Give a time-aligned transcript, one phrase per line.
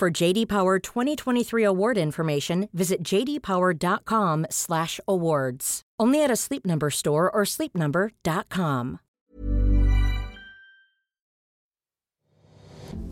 [0.00, 5.82] For JD Power 2023 award information, visit jdpower.com/awards.
[6.02, 8.98] Only at a Sleep Number store or sleepnumber.com.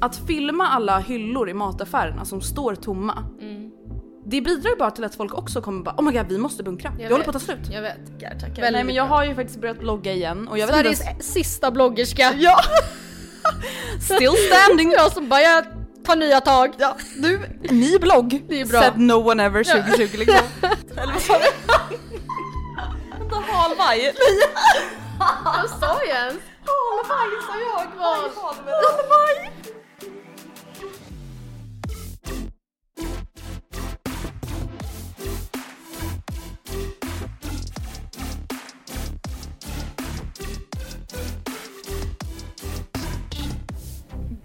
[0.01, 3.25] Att filma alla hyllor i mataffärerna som står tomma.
[4.27, 6.63] Det bidrar ju bara till att folk också kommer bara oh my god vi måste
[6.63, 6.93] bunkra.
[6.99, 7.71] Jag, håller på att ta slut.
[7.73, 7.99] Jag vet.
[8.21, 11.07] Nej Väldigt men jag har ju faktiskt börjat blogga igen och jag vet inte Sveriges
[11.07, 11.33] ens...
[11.33, 12.35] sista bloggerska.
[12.39, 12.57] Ja!
[14.01, 14.91] Still standing!
[14.91, 15.65] Jag som bara, jag
[16.05, 16.75] tar nya tag.
[16.79, 18.43] Ja, du, ny blogg.
[18.49, 18.81] Det är bra.
[18.81, 20.41] Said no one ever 2020 liksom.
[20.97, 21.45] Eller vad sa du?
[23.19, 24.15] Vänta, halvaj.
[25.45, 26.39] Vad sa jag ens?
[26.67, 27.87] Halvaj sa jag.
[28.03, 29.51] Halvaj.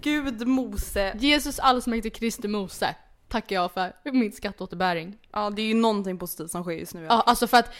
[0.02, 1.16] Gud Mose.
[1.18, 2.94] Jesus allsmäktige Kristi Mose
[3.28, 5.18] tackar jag för min skatteåterbäring.
[5.32, 7.02] Ja det är ju någonting positivt som sker just nu.
[7.04, 7.72] Ja, alltså för att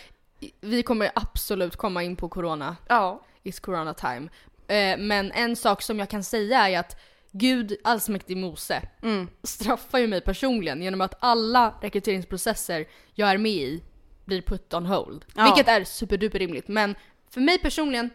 [0.60, 2.76] vi kommer absolut komma in på corona.
[2.88, 3.22] ja.
[3.44, 4.28] It's corona time.
[4.68, 6.96] Eh, men en sak som jag kan säga är att
[7.32, 9.28] Gud allsmäktig Mose Mm.
[9.42, 13.82] straffar ju mig personligen genom att alla rekryteringsprocesser jag är med i
[14.24, 15.24] blir put on hold.
[15.34, 15.44] Ja.
[15.44, 16.68] Vilket är superduper rimligt.
[16.68, 16.94] Men
[17.30, 18.10] för mig personligen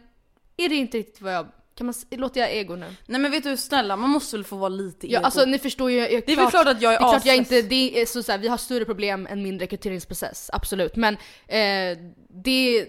[0.58, 1.48] är det inte riktigt vad jag...
[1.76, 2.96] Kan man, låter jag ego nu?
[3.06, 5.26] Nej men vet du snälla man måste väl få vara lite Ja, ego.
[5.26, 5.98] alltså ni förstår ju.
[5.98, 8.06] Jag, det är väl klart att jag är, det är klart jag inte, det är
[8.06, 10.96] så, så här, vi har större problem än min rekryteringsprocess, absolut.
[10.96, 11.14] Men
[11.48, 11.98] eh,
[12.30, 12.88] det,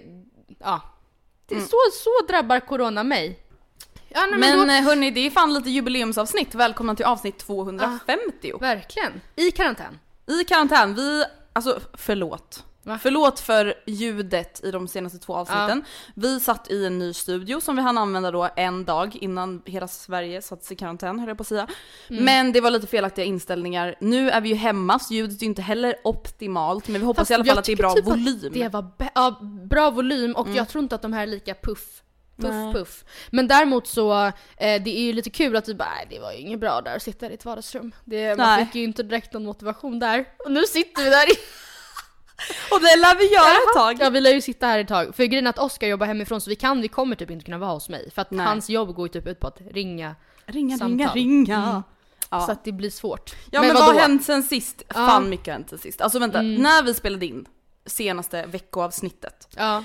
[0.61, 0.81] ja.
[1.49, 1.69] Det är Mm.
[1.69, 3.39] så, så drabbar corona mig.
[4.09, 6.55] Ja, nej, men, Men då, eh, hörni, det är fan lite jubileumsavsnitt.
[6.55, 8.53] Välkomna till avsnitt 250.
[8.61, 9.21] verkligen.
[9.37, 9.99] I karantän.
[10.27, 12.65] I karantän, vi, alltså förlåt.
[12.87, 12.99] Va?
[13.03, 15.85] Förlåt för ljudet i de senaste två avsnitten.
[16.15, 19.89] Vi satt i en ny studio som vi hann använda då en dag innan hela
[19.89, 21.67] Sverige sattes i karantän höll jag på att säga.
[22.09, 22.25] Mm.
[22.25, 23.95] Men det var lite felaktiga inställningar.
[24.01, 27.31] Nu är vi ju hemma så ljudet är inte heller optimalt men vi hoppas Fast
[27.31, 28.51] i alla fall att det är bra typ volym.
[28.53, 29.39] Det var ja,
[29.71, 32.03] bra volym och jag tror inte att de här är lika puff.
[32.37, 32.73] Puff Nej.
[32.75, 33.05] puff.
[33.31, 36.33] Men däremot så, eh, det är ju lite kul att vi bara, "Nej, det var
[36.33, 37.93] ju inget bra där att sitta i ett vardagsrum.
[38.05, 38.65] Det, man Nej.
[38.67, 40.25] fick ju inte direkt någon motivation där.
[40.45, 41.37] Och nu sitter vi där i
[42.71, 44.07] Och det lär vi göra ett tag.
[44.07, 45.15] Ja vi lär ju sitta här ett tag.
[45.15, 47.59] För grejen är att Oskar jobbar hemifrån så vi kan, vi kommer typ inte kunna
[47.59, 48.11] vara hos mig.
[48.15, 48.47] För att Nej.
[48.47, 50.15] hans jobb går ju typ ut på att ringa.
[50.47, 50.99] Ringa, Samtal.
[50.99, 51.57] ringa, ringa.
[51.57, 51.83] Mm.
[52.31, 52.41] Ja.
[52.47, 53.35] Så att det blir svårt.
[53.51, 53.93] Ja men, vad vadå?
[53.93, 54.83] har hänt sen sist?
[54.89, 54.95] Ja.
[54.95, 56.01] Fan mycket har hänt sen sist.
[56.01, 56.63] Alltså vänta, Mm.
[56.63, 57.47] när vi spelade in
[57.87, 59.49] senaste veckoavsnittet.
[59.57, 59.85] Ja.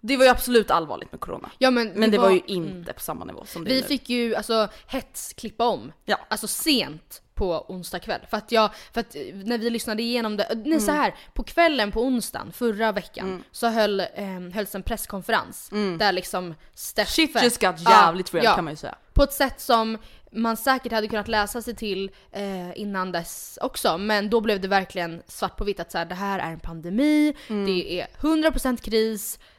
[0.00, 1.50] Det var ju absolut allvarligt med corona.
[1.58, 2.48] ja men, Men det var, ju mm.
[2.48, 3.86] inte på samma nivå som det är Vi nu.
[3.86, 5.92] fick ju alltså hets klippa om.
[6.04, 6.16] Ja.
[6.30, 8.20] Alltså sent på onsdag kväll.
[8.30, 11.42] För att jag, för att eh, när vi lyssnade igenom det, nej så här på
[11.42, 13.42] kvällen på onsdagen förra veckan Mm.
[13.52, 14.06] så höll, eh,
[14.54, 18.54] hölls en presskonferens där liksom Steffe, Shit just got Ja, jävligt real ja.
[18.54, 18.94] kan man ju säga.
[19.12, 19.98] på ett sätt som
[20.34, 23.98] man säkert hade kunnat läsa sig till eh, innan dess också.
[23.98, 26.60] Men då blev det verkligen svart på vitt att så här, det här är en
[26.60, 27.66] pandemi, Mm.
[27.66, 29.51] det är 100% kris, Eh,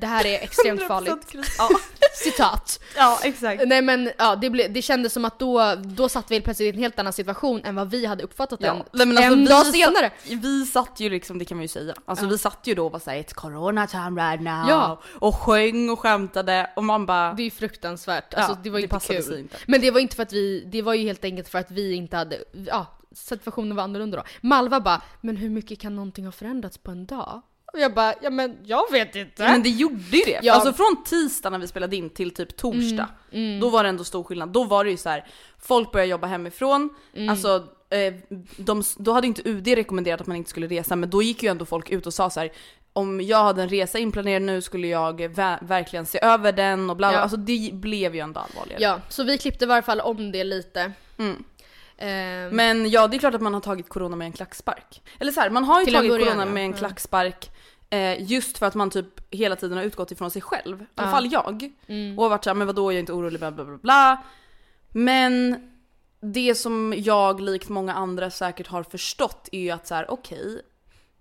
[0.00, 1.34] det här är extremt 100% farligt.
[1.58, 1.68] Ja.
[2.14, 2.80] Citat.
[2.96, 3.62] ja, exakt.
[3.66, 6.66] Nej men ja, det, ble, det kändes som att då, då satt vi helt plötsligt
[6.66, 9.66] i en helt annan situation än vad vi hade uppfattat den Nej, alltså, en dag
[9.66, 10.10] senare.
[10.24, 12.92] Vi satt ju liksom, det kan man ju säga, alltså vi satt ju då och
[12.92, 15.00] var såhär it's corona time right now Ja.
[15.18, 18.84] och sjöng och skämtade och man bara Det är fruktansvärt, alltså Ja, det var ju
[18.84, 19.38] inte kul.
[19.38, 19.56] inte.
[19.66, 21.94] Men det var inte för att vi, det var ju helt enkelt för att vi
[21.94, 24.24] inte hade, ja situationen var annorlunda då.
[24.40, 27.42] Malva bara, men hur mycket kan någonting ha förändrats på en dag?
[27.72, 29.42] Och jag bara, ja men jag vet inte.
[29.42, 30.40] Men det gjorde ju det.
[30.42, 30.54] Ja.
[30.54, 33.08] Alltså från tisdag när vi spelade in till typ torsdag,
[33.60, 34.48] då var det ändå stor skillnad.
[34.48, 35.26] Då var det ju så här,
[35.58, 36.90] folk började jobba hemifrån,
[37.30, 38.14] alltså eh,
[38.56, 41.48] de, då hade inte UD rekommenderat att man inte skulle resa, men då gick ju
[41.48, 42.52] ändå folk ut och sa så här.
[42.92, 47.08] Om jag hade en resa inplanerad nu skulle jag verkligen se över den och bla
[47.08, 47.18] bla.
[47.18, 47.22] Ja.
[47.22, 48.82] Alltså det blev ju ändå allvarligare.
[48.82, 50.92] Ja, så vi klippte i varje fall om det lite.
[51.18, 51.44] Mm.
[51.98, 55.02] Ehm, Men ja, det är klart att man har tagit corona med en klackspark.
[55.18, 57.50] Eller så här, man har ju tagit corona med en klackspark
[57.90, 60.82] eh, just för att man typ hela tiden har utgått ifrån sig själv.
[60.82, 61.12] I alla Ja.
[61.12, 61.70] fall jag.
[61.86, 62.18] mm.
[62.18, 64.22] Och har varit såhär, men vadå jag är inte orolig bla bla bla bla.
[64.92, 65.60] Men
[66.20, 70.62] det som jag likt många andra säkert har förstått är ju att så här: okej,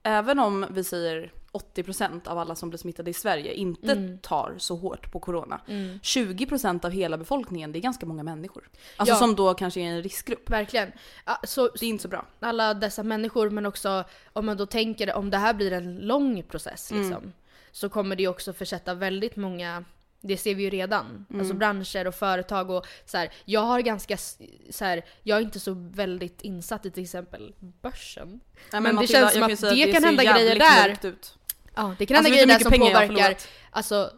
[0.03, 4.17] även om vi säger 80% av alla som blir smittade i Sverige inte Mm.
[4.17, 5.61] tar så hårt på corona.
[5.67, 5.99] Mm.
[6.03, 8.69] 20% av hela befolkningen, det är ganska många människor.
[8.97, 9.19] Alltså Ja.
[9.19, 10.49] som då kanske är en riskgrupp.
[10.49, 10.91] Verkligen.
[11.25, 12.25] Ja, så, Det är inte så bra.
[12.39, 16.43] alla dessa människor men också om man då tänker om det här blir en lång
[16.43, 17.03] process Mm.
[17.03, 17.33] liksom,
[17.71, 19.83] så kommer det ju också försätta väldigt många
[20.21, 21.25] det ser vi ju redan.
[21.29, 21.39] Mm.
[21.39, 25.59] Alltså branscher och företag och så här, Jag har ganska så här, jag är inte
[25.59, 28.27] så väldigt insatt i till exempel börsen.
[28.27, 28.39] Nej,
[28.71, 31.07] Men det Matilda, känns som att säga det kan hända grejer där.
[31.09, 31.36] Ut.
[31.77, 33.37] Ja, det kan hända Alltså, vet du grejer där som påverkar
[33.71, 34.11] alltså,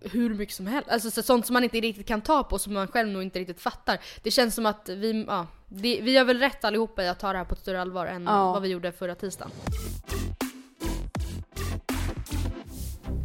[0.00, 0.88] hur mycket som helst.
[0.90, 3.38] Alltså så, sånt som man inte riktigt kan ta på som man själv nog inte
[3.38, 3.98] riktigt fattar.
[4.22, 7.32] Det känns som att vi, ja, det, vi har väl rätt allihopa i att ta
[7.32, 8.52] det här på ett större allvar än Ja.
[8.52, 9.50] vad vi gjorde förra tisdagen.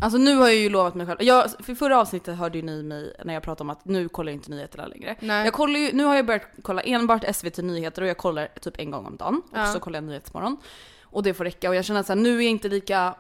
[0.02, 1.24] Alltså nu har jag ju lovat mig själv.
[1.24, 4.32] Jag, för förra avsnittet hörde ju ni mig när jag pratade om att nu kollar
[4.32, 5.16] jag inte nyheterna längre.
[5.20, 5.44] Nej.
[5.46, 8.80] Jag kollar ju, nu har jag börjat kolla enbart SVT Nyheter och jag kollar typ
[8.80, 9.42] en gång om dagen.
[9.54, 9.62] Ja.
[9.62, 10.58] Och så kollar jag Nyhetsmorgon.
[11.04, 11.70] Och det får räcka.
[11.70, 13.16] Och jag känner att så här, nu är jag inte lika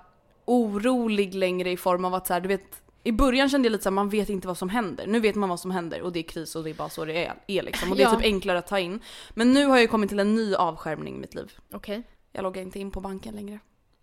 [0.51, 3.83] orolig längre i form av att så här, du vet i början kände jag lite
[3.83, 5.07] såhär, man vet inte vad som händer.
[5.07, 7.05] Nu vet man vad som händer och det är kris och det är bara så
[7.05, 7.91] det är, är liksom.
[7.91, 8.15] Och det är Ja.
[8.15, 8.99] typ enklare att ta in.
[9.33, 11.51] Men nu har jag kommit till en ny avskärmning i mitt liv.
[11.73, 12.03] Okej.
[12.31, 13.59] Jag loggar inte in på banken längre.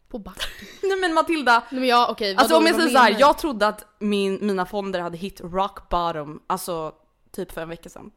[0.08, 0.36] På bank.
[0.82, 3.38] Nej men Matilda, Nej men ja okej, Alltså om jag säger så här, menar jag
[3.38, 6.92] trodde att min, mina fonder hade hit rock bottom, alltså
[7.30, 8.10] typ för en vecka sedan.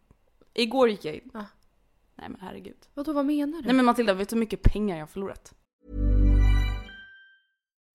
[0.54, 1.32] Igår gick jag in.
[1.34, 1.44] Ah.
[2.16, 2.78] Nej men herregud.
[2.94, 3.66] Vadå vad menar du?
[3.66, 5.54] Nej men Matilda, vet du hur mycket pengar jag har förlorat?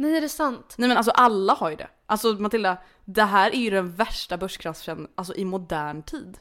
[0.00, 0.74] Nej är det sant?
[0.78, 1.88] Nej men alltså alla har ju det.
[2.06, 6.38] Alltså Matilda, det här är ju den värsta börskraschen alltså, i modern tid.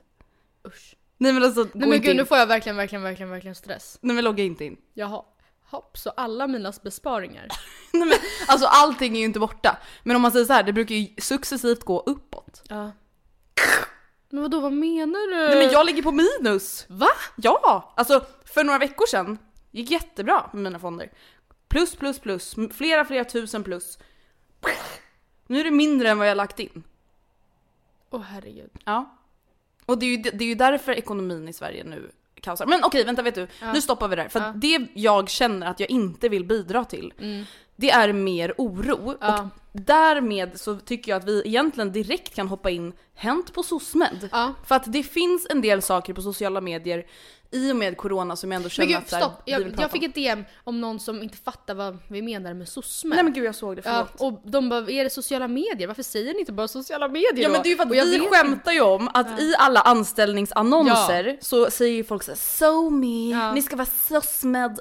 [0.67, 0.95] Usch.
[1.17, 2.17] Nej men alltså, Nej men gud in.
[2.17, 3.97] nu får jag verkligen, verkligen, verkligen, verkligen stress.
[4.01, 4.77] Nej men logga inte in.
[4.93, 5.23] Jaha.
[5.69, 7.47] Hopp, så alla mina besparingar.
[7.93, 9.77] Nej men alltså allting är ju inte borta.
[10.03, 12.63] Men om man säger så här, det brukar ju successivt gå uppåt.
[12.69, 12.91] Ja.
[14.29, 15.47] Men vadå, vad menar du?
[15.55, 16.85] Nej men jag ligger på minus.
[16.89, 17.09] Va?
[17.35, 17.93] Ja!
[17.97, 19.37] Alltså för några veckor sedan
[19.71, 21.11] gick jättebra med mina fonder.
[21.69, 22.55] Plus, plus, plus.
[22.71, 23.97] Flera, flera tusen plus.
[25.47, 26.83] Nu är det mindre än vad jag lagt in.
[28.09, 28.69] Åh herregud.
[28.85, 29.17] Ja.
[29.85, 32.11] Och det är, ju, det är ju därför ekonomin i Sverige nu
[32.41, 32.65] kaosar.
[32.65, 34.27] Men okej vänta vet du, nu stoppar vi där.
[34.27, 37.13] För att det jag känner att jag inte vill bidra till,
[37.75, 39.17] det är mer oro.
[39.21, 39.41] Ja.
[39.41, 44.29] Och därmed så tycker jag att vi egentligen direkt kan hoppa in Hänt på SOSMED.
[44.31, 44.53] Ja.
[44.65, 47.05] För att det finns en del saker på sociala medier
[47.51, 49.41] i och med corona som jag ändå Men känner gud, att här, stopp!
[49.45, 52.69] vill Jag, jag fick ett DM om någon som inte fattar vad vi menar med
[52.69, 53.15] SOSMED.
[53.15, 54.33] Nej men gud jag såg det, Ja, förlåt.
[54.43, 55.87] och de bara, är det sociala medier?
[55.87, 57.51] Varför säger ni inte bara sociala medier Ja då?
[57.53, 61.37] men det är ju för att jag vi skämtar ju om att i alla anställningsannonser
[61.41, 63.51] så säger ju folk såhär So me, Ja.
[63.53, 64.79] ni ska vara SOSMED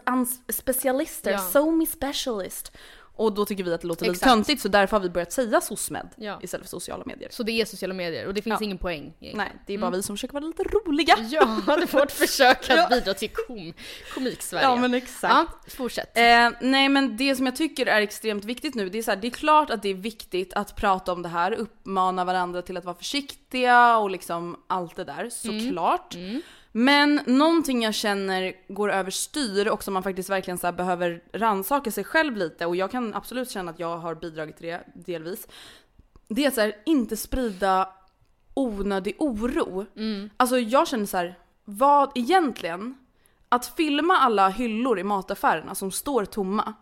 [0.48, 1.38] specialister, Ja.
[1.38, 2.72] so me specialist.
[3.18, 5.60] Och då tycker vi att det låter lite töntigt så därför har vi börjat säga
[5.60, 6.38] SOSMED Ja.
[6.42, 7.28] istället för sociala medier.
[7.32, 8.64] Så det är sociala medier och det finns Ja.
[8.64, 9.36] ingen poäng egentligen.
[9.36, 11.14] Nej, det är bara vi som försöker vara lite roliga.
[11.30, 13.72] Ja, det är vårt försök att bidra till kom,
[14.14, 14.64] komik-Sverige.
[14.66, 15.34] Ja men exakt.
[15.34, 16.16] Ja, fortsätt.
[16.18, 19.18] Eh, nej men det som jag tycker är extremt viktigt nu, det är så här,
[19.18, 22.76] det är klart att det är viktigt att prata om det här, uppmana varandra till
[22.76, 26.14] att vara försiktiga och liksom allt det där, såklart.
[26.72, 32.04] Men någonting jag känner går överstyr och som man faktiskt verkligen så behöver rannsaka sig
[32.04, 35.48] själv lite och jag kan absolut känna att jag har bidragit till det delvis.
[36.28, 37.88] Det är att så här, inte sprida
[38.54, 39.86] onödig oro.
[40.36, 42.94] Alltså jag känner så här, vad egentligen,
[43.48, 46.74] att filma alla hyllor i mataffärerna som står tomma.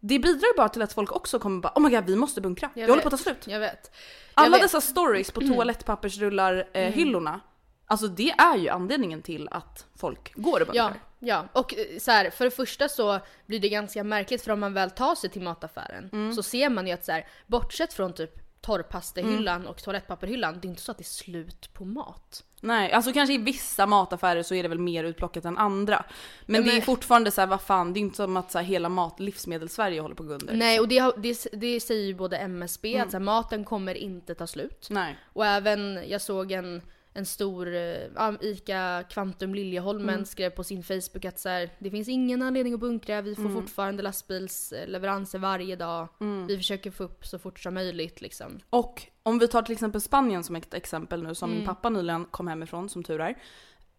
[0.00, 2.70] Det bidrar bara till att folk också kommer bara oh my god vi måste bunkra,
[2.74, 3.02] Jag håller vet.
[3.02, 3.46] på att ta slut.
[3.46, 3.90] Jag vet.
[4.34, 4.62] Jag Alla vet.
[4.62, 7.40] dessa stories på toalettpappersrullar eh, hyllorna,
[7.86, 10.94] alltså det är ju anledningen till att folk går och bunkrar.
[11.18, 11.60] Ja, ja.
[11.60, 14.74] och eh, så här, för det första så blir det ganska märkligt för om man
[14.74, 16.32] väl tar sig till mataffären Mm.
[16.32, 19.68] så ser man ju att så här, bortsett från typ torrpastehyllan Mm.
[19.68, 22.44] och toalettpapperhyllan, det är inte så att det är slut på mat.
[22.60, 26.04] Nej, alltså kanske i vissa mataffärer så är det väl mer utplockat än andra.
[26.46, 28.50] Men, Ja, det är men- fortfarande så här, vad fan, det är inte som att
[28.52, 30.54] så här, hela mat, livsmedelssverige håller på att gå under.
[30.54, 33.04] Nej, och det, det, det säger ju både MSB Mm.
[33.06, 34.86] att så här, maten kommer inte ta slut.
[34.90, 35.18] Nej.
[35.32, 36.82] Och även, jag såg en,
[37.16, 40.24] en stor, eh, ICA Kvantum Liljeholmen Mm.
[40.24, 43.42] skrev på sin Facebook att så här, det finns ingen anledning att bunkra, vi får
[43.42, 43.54] Mm.
[43.54, 46.08] fortfarande lastbilsleveranser varje dag.
[46.48, 48.60] Vi försöker få upp så fort som möjligt liksom.
[48.70, 51.58] Och om vi tar till exempel Spanien som ett exempel nu som Mm.
[51.58, 53.34] min pappa nyligen kom hemifrån som tur är.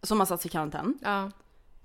[0.04, 1.00] Som har satt sig i karantän.
[1.02, 1.32] Ja.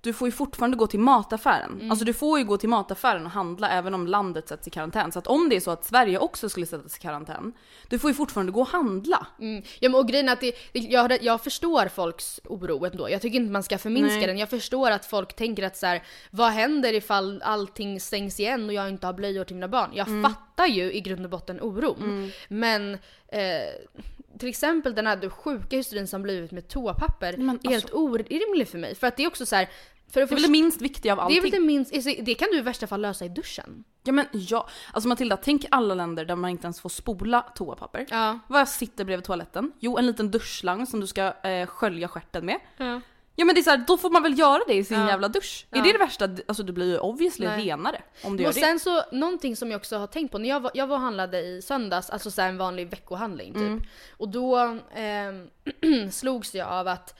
[0.02, 1.72] Du får ju fortfarande gå till mataffären.
[1.72, 1.90] Mm.
[1.90, 5.12] Alltså du får ju gå till mataffären och handla även om landet sätts i karantän.
[5.12, 7.52] Så att om det är så att Sverige också skulle sättas i karantän,
[7.88, 9.26] du får ju fortfarande gå och handla.
[9.40, 9.62] Mm.
[9.80, 13.10] Ja men och grejen är att det, jag, jag förstår folks oro ändå.
[13.10, 14.26] Jag tycker inte man ska förminska Nej.
[14.26, 14.38] den.
[14.38, 18.72] Jag förstår att folk tänker att så här, vad händer ifall allting stängs igen och
[18.72, 19.90] jag inte har blöjor till mina barn?
[19.94, 20.30] Jag Mm.
[20.30, 22.30] fattar ju i grund och botten oron.
[22.48, 22.94] Men
[23.28, 23.38] eh,
[24.38, 28.78] till exempel den här sjuka hysterin som blivit med toapapper Men är helt orimlig för
[28.78, 28.94] mig.
[28.94, 29.68] För att det är också så här,
[30.12, 31.42] för Det är väl det minst viktiga av det är allting.
[31.42, 33.84] väl det minst, alltså, det kan du i värsta fall lösa i duschen.
[34.04, 38.06] Ja men ja, alltså Matilda, tänk alla länder där man inte ens får spola toapapper.
[38.10, 38.38] Ja.
[38.48, 39.72] Vad sitter bredvid toaletten?
[39.80, 42.58] Jo, en liten duschslang som du ska eh, skölja stjärten med.
[42.76, 43.00] Ja.
[43.36, 45.08] Ja men det är så här, då får man väl göra det i sin Ja.
[45.08, 45.66] jävla dusch.
[45.70, 45.78] Ja.
[45.78, 46.28] Är det det värsta?
[46.48, 47.64] Alltså du blir ju obviously Nej.
[47.66, 48.60] renare om du gör Och det.
[48.60, 51.02] sen så, någonting som jag också har tänkt på, när jag var, jag var och
[51.02, 53.62] handlade i söndags, alltså så en vanlig veckohandling typ.
[53.62, 53.82] Mm.
[54.16, 54.58] Och då
[54.94, 57.18] eh, slogs jag av att,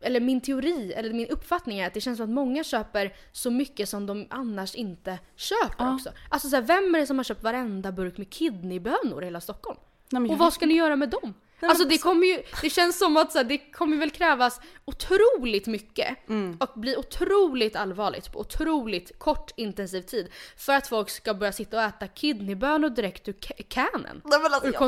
[0.00, 3.50] eller min teori, eller min uppfattning är att det känns som att många köper så
[3.50, 5.94] mycket som de annars inte köper Ja.
[5.94, 6.10] också.
[6.30, 9.40] Alltså så här, vem är det som har köpt varenda burk med kidneybönor i hela
[9.40, 9.78] Stockholm?
[10.10, 11.34] Nej, Och vad ska ni göra med dem?
[11.60, 15.66] Alltså det kommer ju, det känns som att så här, det kommer väl krävas otroligt
[15.66, 16.56] mycket Mm.
[16.60, 21.76] och bli otroligt allvarligt på otroligt kort intensiv tid för att folk ska börja sitta
[21.76, 23.34] och äta kidneybönor direkt ur.
[24.24, 24.78] Nej, men alltså, Ur jag-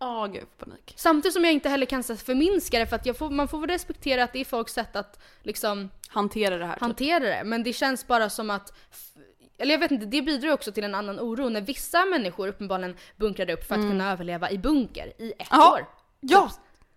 [0.00, 0.22] konserven.
[0.22, 0.92] Åh gud, panik.
[0.96, 4.24] Samtidigt som jag inte heller kan förminska det för att får, man får väl respektera
[4.24, 6.74] att det är folks sätt att liksom Hantera det här.
[6.74, 6.80] Typ.
[6.80, 7.42] hantera det.
[7.44, 8.72] Men det känns bara som att
[9.58, 12.96] eller jag vet inte, det bidrar också till en annan oro när vissa människor uppenbarligen
[13.16, 15.72] bunkrade upp för att kunna överleva i bunker i ett Ja.
[15.72, 15.86] år.
[16.20, 16.50] Ja!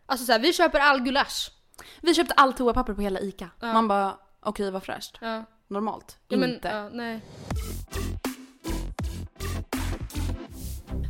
[0.05, 1.51] Alltså såhär, vi köper all gulasch.
[2.01, 3.49] Vi köpte allt toapapper på hela ICA.
[3.59, 3.73] Ja.
[3.73, 5.17] Man bara, okej vad fräscht.
[5.21, 5.43] Ja.
[5.67, 6.17] Normalt.
[6.27, 6.67] Ja, men, inte.
[6.67, 7.19] ja, nej.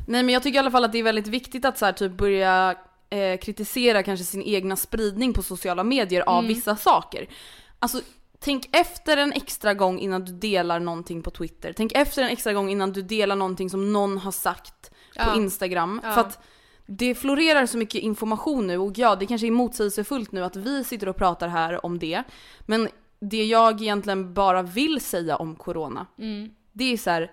[0.08, 1.94] Nej men jag tycker i alla fall att det är väldigt viktigt att så här,
[1.94, 2.76] typ börja
[3.10, 6.48] eh, kritisera kanske sin egna spridning på sociala medier av Mm.
[6.48, 7.28] vissa saker.
[7.80, 8.02] Alltså
[8.40, 11.74] tänk efter en extra gång innan du delar någonting på Twitter.
[11.78, 15.36] Tänk efter en extra gång innan du delar någonting som någon har sagt på Ja.
[15.36, 16.02] Instagram.
[16.04, 16.12] Ja.
[16.14, 16.40] För att
[16.86, 20.84] det florerar så mycket information nu och ja, det kanske är motsägelsefullt nu att vi
[20.84, 22.24] sitter och pratar här om det.
[22.66, 26.50] Men det jag egentligen bara vill säga om corona, Mm.
[26.74, 27.32] det är så här,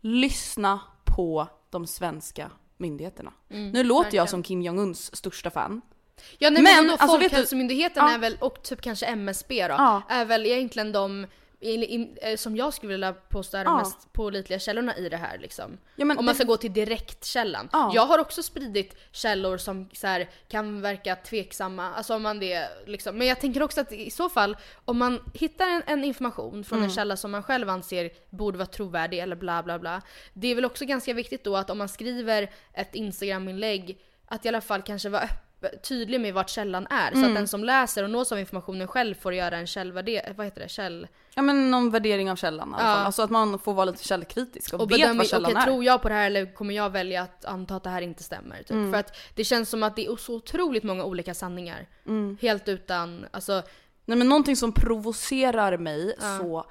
[0.00, 3.32] lyssna på de svenska myndigheterna.
[3.48, 4.20] nu låter Mm, verkligen.
[4.22, 5.80] jag som Kim Jong-Uns största fan.
[6.38, 8.14] Ja nej, Men, men, alltså, du- Folkhälsomyndigheten Ja.
[8.14, 10.02] är väl, och typ kanske MSB då, Ja.
[10.08, 11.26] är väl egentligen de
[12.36, 13.78] som jag skulle vilja påstå är de Ja.
[13.78, 15.78] mest pålitliga källorna i det här liksom.
[15.96, 17.68] Ja, Om man det- ska gå till direktkällan.
[17.72, 17.90] Ja.
[17.94, 23.16] Jag har också spridit källor som här, kan verka tveksamma, alltså om man det liksom.
[23.18, 26.78] Men jag tänker också att i så fall, om man hittar en, en information från
[26.78, 26.88] Mm.
[26.90, 30.02] en källa som man själv anser borde vara trovärdig eller bla bla bla.
[30.34, 34.48] Det är väl också ganska viktigt då att om man skriver ett Instagram-inlägg, att i
[34.48, 35.44] alla fall kanske vara öpp-
[35.82, 37.12] tydlig med vart källan är.
[37.12, 37.22] Mm.
[37.22, 40.46] Så att den som läser och nås av informationen själv får göra en källvärdering, vad
[40.46, 40.68] heter det?
[40.68, 41.08] Käll...
[41.34, 42.88] Ja men någon värdering av källan i alla Ja.
[42.88, 45.66] Alltså att man får vara lite källkritisk och, och vet bedöma, vad källan okej, är.
[45.66, 48.22] tror jag på det här eller kommer jag välja att anta att det här inte
[48.22, 48.58] stämmer?
[48.58, 48.70] Typ.
[48.70, 48.92] Mm.
[48.92, 51.86] För att det känns som att det är så otroligt många olika sanningar.
[52.06, 52.38] Mm.
[52.40, 53.62] Helt utan, alltså,
[54.04, 56.70] Nej men någonting som provocerar mig så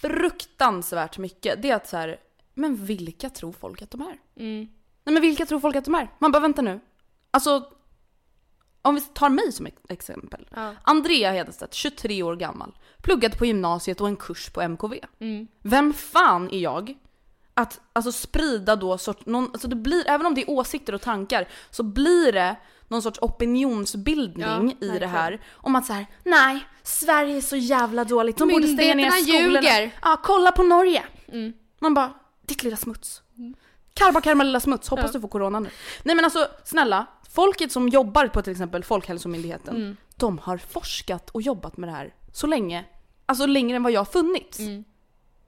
[0.00, 2.20] fruktansvärt mycket det är att så här,
[2.54, 4.18] men vilka tror folk att de är?
[4.36, 4.68] mm,
[5.04, 6.08] Nej men vilka tror folk att de är?
[6.18, 6.80] Man bara vänta nu.
[7.30, 7.70] Alltså,
[8.84, 10.48] om vi tar mig som ex- exempel.
[10.56, 10.74] ja.
[10.82, 12.72] Andrea Hedenstedt, 23 år gammal.
[13.02, 14.94] Pluggat på gymnasiet och en kurs på MKV.
[15.20, 15.46] Mm.
[15.62, 16.94] Vem fan är jag
[17.54, 21.00] att alltså, sprida då sort, någon, alltså det blir, även om det är åsikter och
[21.00, 22.56] tankar, så blir det
[22.88, 25.40] någon sorts opinionsbildning Ja, i det här.
[25.52, 29.60] Om att så här: nej, Sverige är så jävla dåligt, de borde stänga ner skolorna.
[29.62, 29.90] ljuger.
[30.02, 31.04] Ja, kolla på Norge.
[31.28, 31.52] Mm.
[31.80, 32.12] Man bara,
[32.46, 33.22] ditt lilla smuts.
[33.94, 35.12] Karma, karma lilla smuts, hoppas Ja.
[35.12, 35.68] du får corona nu.
[36.02, 39.96] Nej men alltså snälla, folket som jobbar på till exempel Folkhälsomyndigheten, Mm.
[40.16, 42.84] de har forskat och jobbat med det här så länge,
[43.26, 44.58] alltså längre än vad jag har funnits.
[44.58, 44.84] Mm.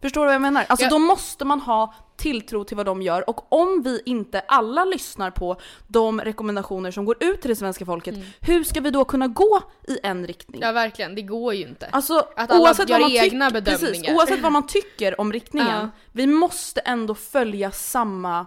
[0.03, 0.65] Förstår du vad jag menar?
[0.69, 0.91] Alltså Ja.
[0.91, 5.31] då måste man ha tilltro till vad de gör och om vi inte alla lyssnar
[5.31, 5.57] på
[5.89, 9.61] de rekommendationer som går ut till det svenska folket, hur ska vi då kunna gå
[9.89, 10.61] i en riktning?
[10.61, 11.87] ja verkligen, det går ju inte.
[11.87, 14.15] Alltså Att alla oavsett gör vad man egna tycker, precis, bedömningar.
[14.17, 15.89] oavsett vad man tycker om riktningen, Ja.
[16.13, 18.47] vi måste ändå följa samma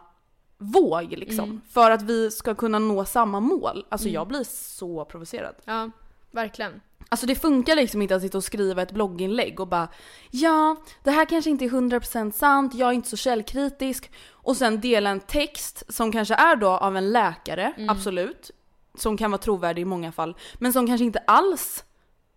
[0.59, 1.43] våg liksom.
[1.49, 1.61] Mm.
[1.69, 3.85] För att vi ska kunna nå samma mål.
[3.89, 5.55] Alltså jag blir så provocerad.
[5.65, 5.89] Ja,
[6.31, 6.81] verkligen.
[7.11, 9.87] Alltså det funkar liksom inte att sitta och skriva ett blogginlägg och bara
[10.31, 14.11] ja, det här kanske inte är 100% sant, jag är inte så källkritisk.
[14.31, 17.89] Och sen dela en text som kanske är då av en läkare, Mm.
[17.89, 18.51] absolut.
[18.95, 20.35] Som kan vara trovärdig i många fall.
[20.59, 21.83] Men som kanske inte alls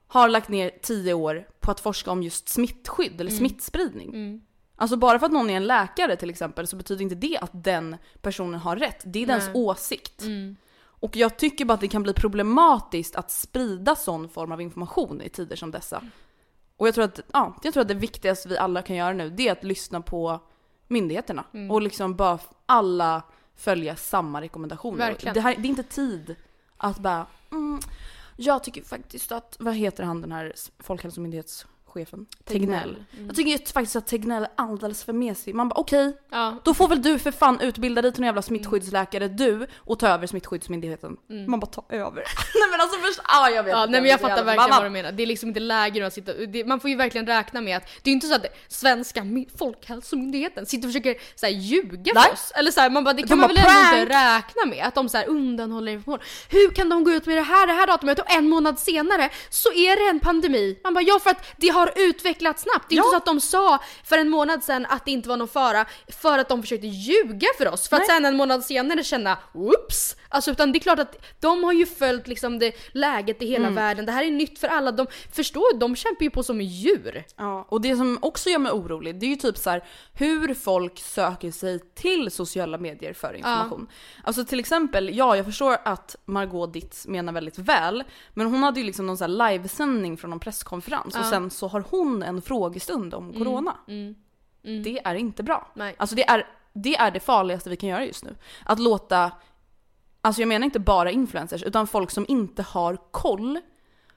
[0.06, 4.08] har lagt ner 10 år på att forska om just smittskydd eller smittspridning.
[4.08, 4.40] Mm.
[4.76, 7.50] Alltså bara för att någon är en läkare till exempel så betyder inte det att
[7.52, 9.02] den personen har rätt.
[9.04, 9.54] Det är dens Nej.
[9.54, 10.22] åsikt.
[10.22, 10.56] Mm.
[10.82, 15.22] Och jag tycker bara att det kan bli problematiskt att sprida sån form av information
[15.22, 16.02] i tider som dessa.
[16.76, 19.30] Och jag tror att, ja, jag tror att det viktigaste vi alla kan göra nu
[19.30, 20.40] det är att lyssna på
[20.88, 21.44] myndigheterna.
[21.54, 21.70] Mm.
[21.70, 23.22] Och liksom bara alla
[23.56, 25.16] följa samma rekommendationer.
[25.34, 26.36] Det, här, det är inte tid
[26.76, 27.80] att bara mm,
[28.36, 30.52] jag tycker faktiskt att, vad heter han den här
[31.92, 32.26] folkhälsomyndighetschefen?
[32.44, 32.96] Tegnell.
[33.12, 33.26] Mm.
[33.26, 35.54] Jag tycker ju faktiskt att Tegnell är alldeles för mesig.
[35.54, 38.42] Man bara okej, Ja, då får väl du för fan utbilda dig till en jävla
[38.42, 41.16] smittskyddsläkare du och ta över smittskyddsmyndigheten.
[41.48, 42.14] Man bara ta över.
[42.54, 44.90] nej men alltså först, ah, jag vet Ja, nej men jag fattar verkligen vad du
[44.90, 45.12] menar.
[45.12, 47.88] Det är liksom inte läge att sitta, det, man får ju verkligen räkna med att
[48.02, 52.24] det är inte så att svenska my- folkhälsomyndigheten sitter och försöker så här, ljuga Nej.
[52.24, 52.52] för oss.
[52.54, 54.86] Eller så här, man bara, det De kan man bara, väl ändå inte räkna med
[54.86, 56.24] att de så här, undanhåller information.
[56.50, 59.30] Hur kan de gå ut med det här, det här datumet och en månad senare
[59.50, 60.78] så är det en pandemi?
[60.84, 62.86] Man bara ja för att det har utvecklats snabbt.
[62.88, 63.02] Det är Ja.
[63.04, 65.86] inte så att de sa för en månad sedan att det inte var någon fara
[66.22, 67.88] för att de försökte ljuga för oss.
[67.88, 68.16] För att Nej.
[68.16, 70.16] sen en månad senare känna oops!
[70.28, 73.64] Alltså utan det är klart att de har ju följt liksom det läget i hela
[73.66, 73.74] Mm.
[73.74, 74.06] världen.
[74.06, 74.92] Det här är nytt för alla.
[74.92, 77.24] De förstår, de kämpar ju på som djur.
[77.36, 80.54] Ja, och det som också gör mig orolig det är ju typ så här hur
[80.54, 83.86] folk söker sig till sociala medier för information.
[84.24, 88.80] Alltså till exempel, ja jag förstår att Margot Ditz menar väldigt väl, men hon hade
[88.80, 91.30] ju liksom någon så här livesändning från någon presskonferens och Ja.
[91.30, 93.76] sen så har hon en frågestund om corona.
[93.88, 94.14] Mm.
[94.64, 94.82] Mm.
[94.82, 95.70] Det är inte bra.
[95.74, 95.94] Nej.
[95.98, 98.36] Alltså det är, det är det farligaste vi kan göra just nu.
[98.64, 99.32] Att låta,
[100.20, 103.60] alltså jag menar inte bara influencers, utan folk som inte har koll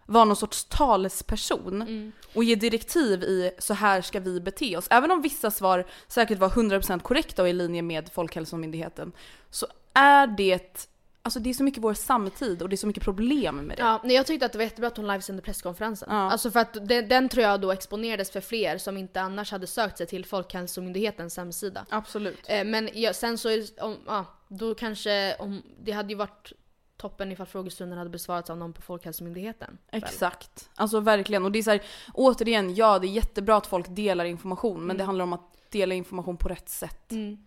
[0.06, 2.12] vara någon sorts talesperson Mm.
[2.36, 4.88] och ge direktiv i så här ska vi bete oss.
[4.90, 9.12] Även om vissa svar säkert var 100% korrekta och i linje med Folkhälsomyndigheten
[9.50, 10.88] så är det,
[11.26, 13.84] alltså det är så mycket vår samtid och det är så mycket problem med det.
[13.84, 16.08] Ja, nej, jag tyckte att det var jättebra att hon livesände presskonferensen.
[16.12, 16.16] Ja.
[16.32, 19.68] Alltså för att den, den tror jag då exponerades för fler som inte annars hade
[19.68, 21.86] sökt sig till Folkhälsomyndighetens hemsida.
[21.90, 22.40] Absolut.
[22.48, 26.16] Eh, men ja, sen så, är det- om, ja, då kanske, om, det hade ju
[26.16, 26.52] varit
[26.98, 29.78] toppen ifall frågestunden hade besvarats av någon på Folkhälsomyndigheten.
[29.92, 30.04] väl?
[30.04, 30.70] Exakt.
[30.76, 31.46] Alltså verkligen.
[31.46, 31.82] Och det är så här,
[32.14, 35.96] återigen, ja det är jättebra att folk delar information men det handlar om att dela
[35.96, 37.12] information på rätt sätt.
[37.12, 37.38] Mm.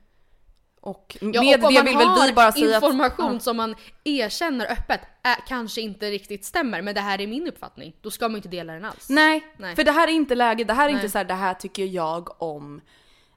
[0.81, 3.43] Och Ja, med och om det vill väl vi bara säga information att...
[3.43, 7.97] som man erkänner öppet är, kanske inte riktigt stämmer, men det här är min uppfattning.
[8.01, 9.09] Då ska man inte dela den alls.
[9.09, 9.77] Nej, Nej.
[9.77, 10.65] för det här är inte läge.
[10.65, 10.95] Det här är Nej.
[10.95, 12.81] inte så här, det här tycker jag om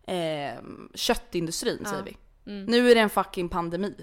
[0.07, 0.15] eh,
[0.93, 1.89] köttindustrin Ja.
[1.89, 2.17] säger vi.
[2.51, 2.65] Mm.
[2.65, 3.95] Nu är det en fucking pandemi.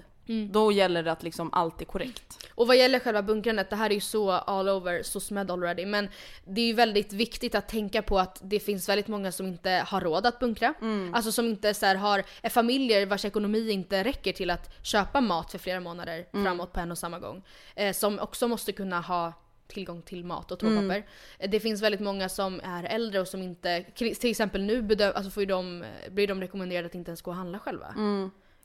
[0.51, 2.47] Då gäller det att liksom allt är korrekt.
[2.55, 5.85] Och vad gäller själva bunkrandet, det här är ju så all over, så smed already.
[5.85, 6.09] Men
[6.45, 9.83] det är ju väldigt viktigt att tänka på att det finns väldigt många som inte
[9.87, 10.73] har råd att bunkra.
[11.13, 15.51] Alltså som inte så har, är familjer vars ekonomi inte räcker till att köpa mat
[15.51, 17.43] för flera månader framåt på en och samma gång.
[17.75, 19.33] Eh, som också måste kunna ha
[19.67, 21.03] tillgång till mat och toapapper.
[21.39, 25.15] Eh, Det finns väldigt många som är äldre och som inte, till exempel nu bedöv,
[25.15, 27.93] alltså får de, blir de rekommenderade att inte ens gå och handla själva.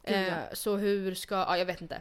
[0.05, 2.01] Eh, så hur ska, ja jag vet inte.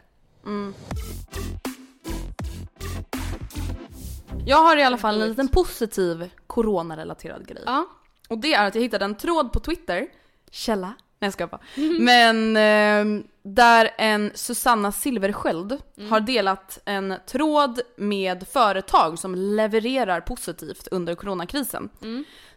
[4.46, 7.62] Jag har i alla fall en liten positiv coronarelaterad grej.
[7.66, 7.86] Ja.
[8.28, 10.06] Och det är att jag hittade en tråd på Twitter,
[10.50, 11.60] källa, nej jag ska bara.
[11.98, 15.78] Men eh, där en Susanna Silversköld
[16.10, 21.88] har delat en tråd med företag som levererar positivt under coronakrisen.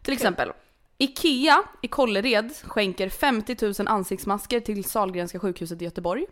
[0.02, 0.52] Till exempel,
[0.98, 6.26] IKEA i Kållered skänker 50 000 ansiktsmasker till Sahlgrenska sjukhuset i Göteborg.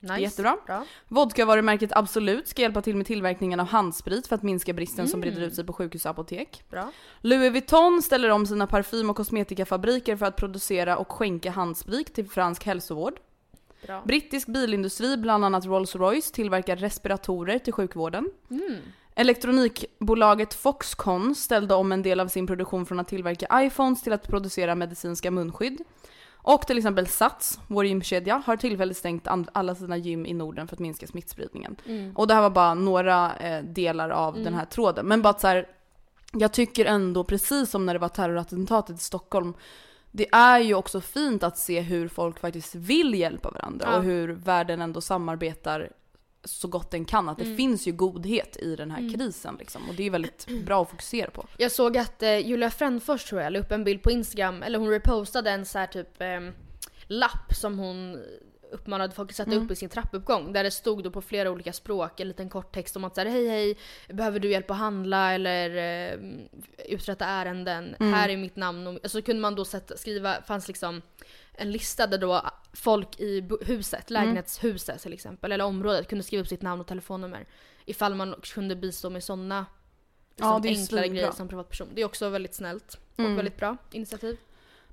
[0.00, 0.20] Nice.
[0.20, 0.56] Jättebra.
[0.66, 0.84] Bra.
[1.08, 5.42] Vodkavarumärket Absolut ska hjälpa till med tillverkningen av handsprit för att minska bristen som breder
[5.42, 6.62] ut sig på sjukhus och apotek.
[6.70, 6.92] Bra.
[7.20, 12.28] Louis Vuitton ställer om sina parfym och kosmetikafabriker för att producera och skänka handsprit till
[12.28, 13.20] fransk hälsovård.
[13.86, 14.02] Bra.
[14.06, 18.30] Brittisk bilindustri, bland annat Rolls-Royce, tillverkar respiratorer till sjukvården.
[19.18, 24.28] Elektronikbolaget Foxconn ställde om en del av sin produktion från att tillverka iPhones till att
[24.28, 25.78] producera medicinska munskydd.
[26.32, 30.76] Och till exempel Sats, vår gymkedja, har tillfälligt stängt alla sina gym i Norden för
[30.76, 31.76] att minska smittspridningen.
[32.14, 35.06] Och det här var bara några eh, delar av den här tråden.
[35.06, 35.68] Men bara att så här,
[36.32, 39.54] jag tycker ändå, precis som när det var terrorattentatet i Stockholm,
[40.10, 43.96] det är ju också fint att se hur folk faktiskt vill hjälpa varandra Ja.
[43.96, 45.90] och hur världen ändå samarbetar
[46.44, 47.28] så gott den kan.
[47.28, 49.88] Att det finns ju godhet i den här krisen liksom.
[49.88, 51.46] Och det är väldigt bra att fokusera på.
[51.56, 54.78] Jag såg att eh, Julia Frändfors tror jag la upp en bild på Instagram, eller
[54.78, 56.40] hon repostade en så här typ eh,
[57.06, 58.18] lapp som hon
[58.72, 60.52] uppmanade folk att sätta upp i sin trappuppgång.
[60.52, 63.26] Där det stod då på flera olika språk en liten kort text om att här,
[63.26, 66.18] hej hej, behöver du hjälp att handla eller eh,
[66.88, 67.94] uträtta ärenden?
[67.98, 68.86] Här är mitt namn.
[68.86, 71.02] Och, så kunde man då sätta, skriva, fanns liksom
[71.58, 72.42] en lista där då
[72.72, 77.46] folk i huset, lägenhetshuset till exempel, eller området kunde skriva upp sitt namn och telefonnummer.
[77.84, 79.66] Ifall man kunde bistå med sådana
[80.36, 81.88] liksom, Ja, är enklare grejer som privatperson.
[81.94, 84.36] Det är också väldigt snällt och väldigt bra initiativ.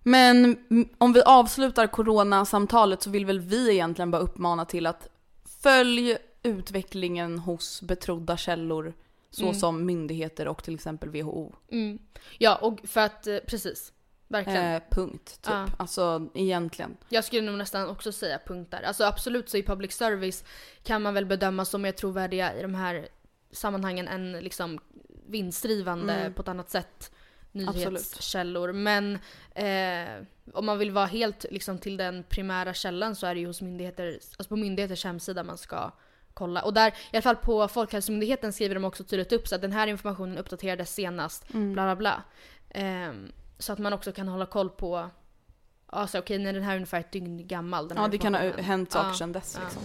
[0.03, 5.09] Men mm, om vi avslutar coronasamtalet så vill väl vi egentligen bara uppmana till att
[5.61, 8.93] följ utvecklingen hos betrodda källor
[9.29, 11.53] såsom myndigheter och till exempel WHO.
[11.71, 11.99] Mm.
[12.37, 13.91] Ja, och för att, eh, precis.
[14.27, 14.73] Verkligen.
[14.73, 15.53] Eh, punkt, typ.
[15.53, 15.67] Ja.
[15.77, 16.97] Alltså egentligen.
[17.09, 18.81] Jag skulle nog nästan också säga punkt där.
[18.81, 20.43] Alltså absolut så i public service
[20.83, 23.07] kan man väl bedöma som mer trovärdiga i de här
[23.51, 24.79] sammanhangen än liksom
[25.27, 27.11] vinstdrivande på ett annat sätt
[27.51, 28.73] nyhetskällor.
[28.73, 29.19] Men
[29.55, 33.47] eh, om man vill vara helt liksom till den primära källan så är det ju
[33.47, 35.91] hos myndigheter, alltså på myndigheters hemsida man ska
[36.33, 36.61] kolla.
[36.61, 39.71] Och där, i alla fall på Folkhälsomyndigheten skriver de också tydligt upp så att den
[39.71, 42.23] här informationen uppdaterades senast, bla bla bla.
[42.69, 45.09] Ehm, så att man också kan hålla koll på
[45.87, 47.87] Alltså okej, när den här är ungefär ett dygn gammal.
[47.87, 49.81] Den Ja det kan ha hänt saker Ja, sedan dess liksom.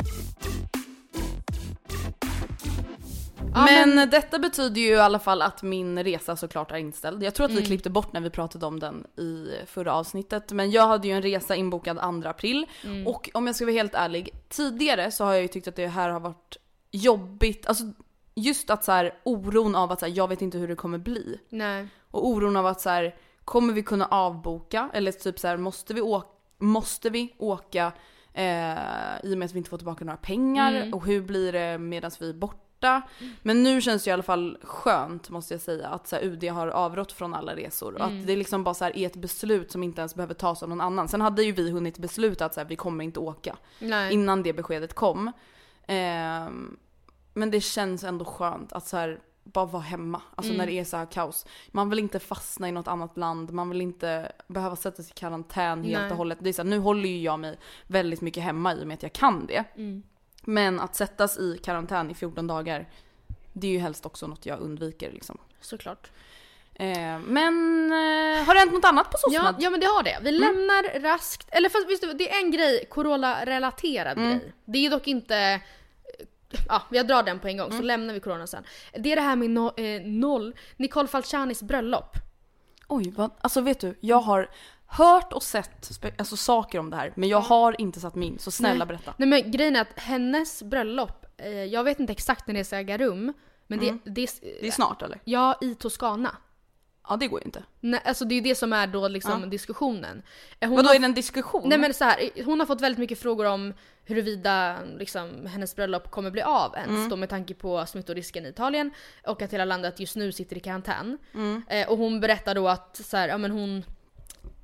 [3.54, 7.22] Ja, men, detta betyder ju i alla fall att min resa såklart är inställd.
[7.22, 7.66] Jag tror att vi Mm.
[7.66, 10.52] klippte bort när vi pratade om den i förra avsnittet.
[10.52, 12.66] Men jag hade ju en resa inbokad 2 april.
[12.84, 13.06] Mm.
[13.06, 15.86] Och om jag ska vara helt ärlig, tidigare så har jag ju tyckt att det
[15.86, 16.56] här har varit
[16.90, 17.66] jobbigt.
[17.66, 17.84] Alltså
[18.34, 20.98] just att så här, oron av att så här, jag vet inte hur det kommer
[20.98, 21.40] bli.
[21.48, 21.88] Nej.
[22.10, 23.14] Och oron av att så här,
[23.50, 24.90] kommer vi kunna avboka?
[24.92, 27.92] Eller typ så här, måste vi åka, måste vi åka
[28.32, 28.74] eh,
[29.22, 30.74] i och med att vi inte får tillbaka några pengar?
[30.74, 30.94] Mm.
[30.94, 33.02] Och hur blir det medan vi är borta?
[33.42, 36.44] Men nu känns det i alla fall skönt måste jag säga att så här, UD
[36.44, 37.94] har avrått från alla resor.
[37.94, 38.20] Och Mm.
[38.20, 40.68] att det liksom bara så här, är ett beslut som inte ens behöver tas av
[40.68, 41.08] någon annan.
[41.08, 44.12] Sen hade ju vi hunnit besluta att så här, vi kommer inte åka Nej.
[44.14, 45.32] innan det beskedet kom.
[45.86, 46.76] Ehm,
[47.34, 50.22] men det känns ändå skönt att så här, bara vara hemma.
[50.34, 51.46] Alltså när det är så här kaos.
[51.68, 55.18] Man vill inte fastna i något annat land, man vill inte behöva sätta sig i
[55.18, 56.10] karantän helt Nej.
[56.10, 56.38] och hållet.
[56.40, 58.94] Det är så här, nu håller ju jag mig väldigt mycket hemma i och med
[58.94, 59.64] att jag kan det.
[59.76, 60.02] Mm.
[60.44, 62.88] Men att sättas i karantän i 14 dagar,
[63.52, 65.38] det är ju helst också något jag undviker liksom.
[65.60, 66.10] Såklart.
[66.74, 69.54] Ehm, men eh, har det hänt något annat på Ja, SOSMED?
[69.58, 70.18] ja men det har det.
[70.22, 74.52] Vi lämnar raskt, eller fast visst det är en grej, corona-relaterad grej.
[74.64, 75.60] Det är ju dock inte,
[76.68, 78.64] ja jag drar den på en gång så lämnar vi corona sen.
[78.94, 82.16] Det är det här med no, eh, noll, Nicole Falcianis bröllop.
[82.88, 84.50] Oj, vad, alltså vet du, jag har
[84.86, 88.38] hört och sett alltså, saker om det här men jag har inte satt mig in
[88.38, 88.86] så snälla Nej.
[88.86, 89.14] berätta.
[89.16, 92.76] Nej men grejen är att hennes bröllop, eh, jag vet inte exakt när det ska
[92.76, 93.32] äga rum,
[93.66, 95.20] men det, det, Det är snart eller?
[95.24, 96.36] Ja, i Toscana.
[97.10, 97.62] Ja det går ju inte.
[97.80, 99.46] Nej, alltså det är ju det som är då liksom Ja.
[99.46, 100.22] diskussionen.
[100.60, 101.68] Eh, Hon Vadå har- är det en diskussion?
[101.68, 106.10] Nej men så här, hon har fått väldigt mycket frågor om huruvida liksom, hennes bröllop
[106.10, 107.08] kommer bli av ens Mm.
[107.08, 108.90] då med tanke på smittorisken i Italien
[109.26, 111.18] och att hela landet just nu sitter i karantän.
[111.34, 111.62] Mm.
[111.68, 113.84] Eh, och hon berättar då att, så här, ja, men hon,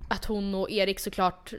[0.09, 1.59] att hon och Erik såklart eh,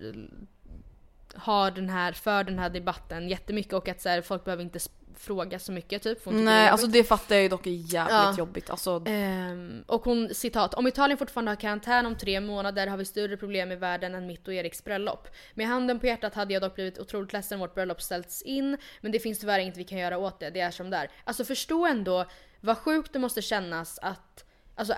[1.36, 4.80] har den här, för den här debatten jättemycket och att så här, folk behöver inte
[5.19, 6.23] fråga så mycket typ.
[6.23, 6.71] för hon tycker det är Nej jobbigt.
[6.71, 8.36] alltså det fattar jag ju dock är jävligt Ja.
[8.38, 8.69] jobbigt.
[8.69, 13.06] Alltså, Ehm, och hon citat, om Italien fortfarande har karantän om tre månader har vi
[13.06, 15.27] större problem i världen än mitt och Eriks bröllop.
[15.53, 18.77] Med handen på hjärtat hade jag dock blivit otroligt ledsen om vårt bröllop ställts in,
[19.01, 21.12] men det finns tyvärr inget vi kan göra åt det, det är som det är.
[21.23, 22.25] Alltså förstå ändå
[22.62, 24.93] vad sjukt det måste kännas att, alltså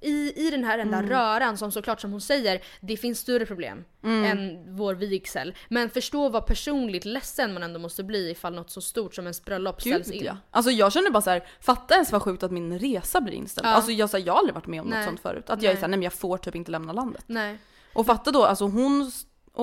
[0.00, 3.84] i, i den här enda röran som såklart som hon säger, det finns större problem
[4.04, 5.54] än vår vigsel.
[5.68, 9.44] Men förstå vad personligt ledsen man ändå måste bli ifall något så stort som ens
[9.44, 10.24] bröllop Gud, ställs in.
[10.24, 10.36] ja.
[10.50, 13.66] Alltså jag känner bara så här, fatta ens vad sjukt att min resa blir inställd.
[13.66, 13.70] Ja.
[13.70, 14.98] Alltså jag, så här, jag har aldrig varit med om Nej.
[14.98, 15.50] något sånt förut.
[15.50, 15.80] Att jag är Nej.
[15.80, 17.24] såhär, nej men jag får typ inte lämna landet.
[17.26, 17.58] Nej.
[17.92, 19.12] Och fatta då, alltså hon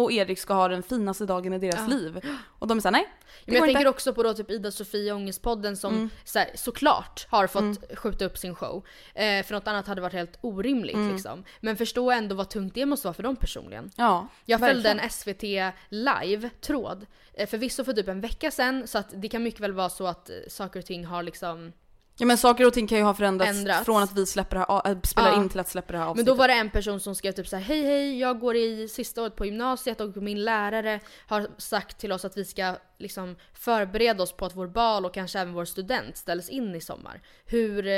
[0.03, 1.95] och Erik ska ha den finaste dagen i deras Ja.
[1.95, 2.21] liv.
[2.60, 3.07] Och de är såhär, nej.
[3.45, 3.89] Men jag tänker inte.
[3.89, 6.10] också på då typ Ida Sofia Ångestpodden som Mm.
[6.23, 8.83] så här, såklart har fått skjuta upp sin show.
[9.13, 11.12] Eh, för något annat hade varit helt orimligt Mm.
[11.13, 11.43] liksom.
[11.60, 13.91] Men förstå ändå vad tungt det måste vara för dem personligen.
[13.95, 14.99] Ja, Jag följde verkligen.
[14.99, 19.60] en SVT live-tråd, eh, förvisso för typ en vecka sedan, så att det kan mycket
[19.62, 21.73] väl vara så att eh, saker och ting har liksom
[22.19, 23.86] Ja men saker och ting kan ju ha förändrats Ändrats.
[23.86, 25.36] från att vi släpper det här, äh, spelar Ja.
[25.36, 26.27] in till att släppa det här Men avsnittet.
[26.27, 28.88] då var det en person som skrev typ så här: hej hej, jag går i
[28.88, 33.36] sista året på gymnasiet och min lärare har sagt till oss att vi ska liksom
[33.53, 37.21] förbereda oss på att vår bal och kanske även vår student ställs in i sommar.
[37.45, 37.93] Hur, eh,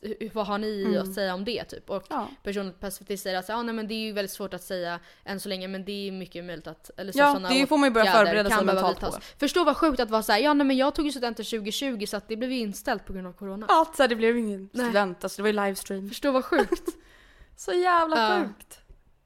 [0.00, 1.90] hur vad har ni att säga om det typ?
[1.90, 2.28] Och Ja.
[2.42, 5.00] personen på SVT säger att ja, nej, men det är ju väldigt svårt att säga
[5.24, 7.76] än så länge men det är mycket möjligt att eller så, Ja, såna det får
[7.78, 9.14] man ju börja förbereda sig mentalt på.
[9.38, 12.20] Förstå vad sjukt att vara såhär, ja nej men jag tog ju studenten 2020 så
[12.28, 13.66] det blev ju inställt på grund av corona.
[13.68, 14.86] Allt så det blev ingen Nej.
[14.86, 16.08] student, alltså det var ju livestream.
[16.08, 16.82] Förstå vad sjukt.
[17.56, 18.42] Så jävla Ja.
[18.44, 18.79] sjukt.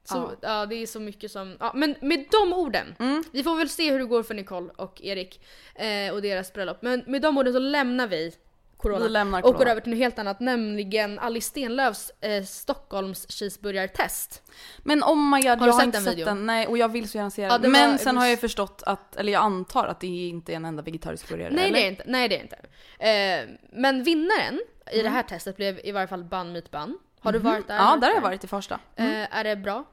[0.04, 0.48] Så, Ja.
[0.60, 0.66] ja.
[0.66, 1.56] det är så mycket som...
[1.60, 3.24] Ja, men med de orden, Mm.
[3.32, 5.40] vi får väl se hur det går för Nicole och Erik
[5.74, 6.78] eh, och deras bröllop.
[6.82, 8.32] Men med de orden så lämnar vi
[8.76, 9.70] corona Vi lämnar och går corona.
[9.70, 14.42] över till något helt annat, nämligen Alice Stenlöfs eh, Stockholms cheeseburgartest.
[14.78, 16.46] Men oh my god, Har jag har inte sett den.
[16.46, 17.50] Nej, och jag vill så gärna se den.
[17.62, 20.56] Ja, Men var- sen har jag förstått att, eller jag antar att det inte är
[20.56, 21.50] en enda vegetarisk burgare.
[21.54, 21.78] Nej eller?
[21.78, 22.02] det är inte.
[22.06, 22.56] Nej det är inte.
[22.98, 24.60] Eh, men vinnaren
[24.92, 25.04] i Mm.
[25.04, 26.98] det här testet blev i varje fall Bun Meat Bun.
[27.20, 27.78] Har du varit där?
[27.78, 27.84] Mhm.
[27.86, 28.74] Ja, där har jag varit i första.
[28.96, 29.84] Eh, är det bra?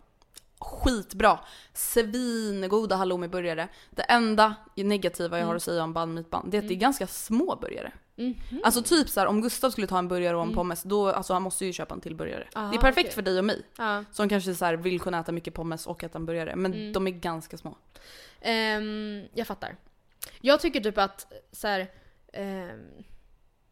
[0.61, 1.39] Skitbra!
[1.73, 3.67] Svingoda halloumiburgare.
[3.89, 5.57] Det enda negativa jag har Mm.
[5.57, 7.91] att säga om bun, det är att det är ganska små burgare.
[8.15, 8.35] Mhm.
[8.63, 10.39] Alltså typ så här, om Gustav skulle ta en burgare Mm.
[10.41, 12.47] och en pommes, då alltså han måste ju köpa en till burgare.
[12.55, 13.15] Aha, det är perfekt okej.
[13.15, 13.61] för dig och mig.
[13.77, 14.03] Ja.
[14.11, 16.55] Som kanske så här vill kunna äta mycket pommes och äta en burgare.
[16.55, 16.93] Men Mm.
[16.93, 17.77] de är ganska små.
[18.41, 19.75] Ehm, jag fattar.
[20.41, 21.87] Jag tycker typ att så här,
[22.33, 22.79] ehm,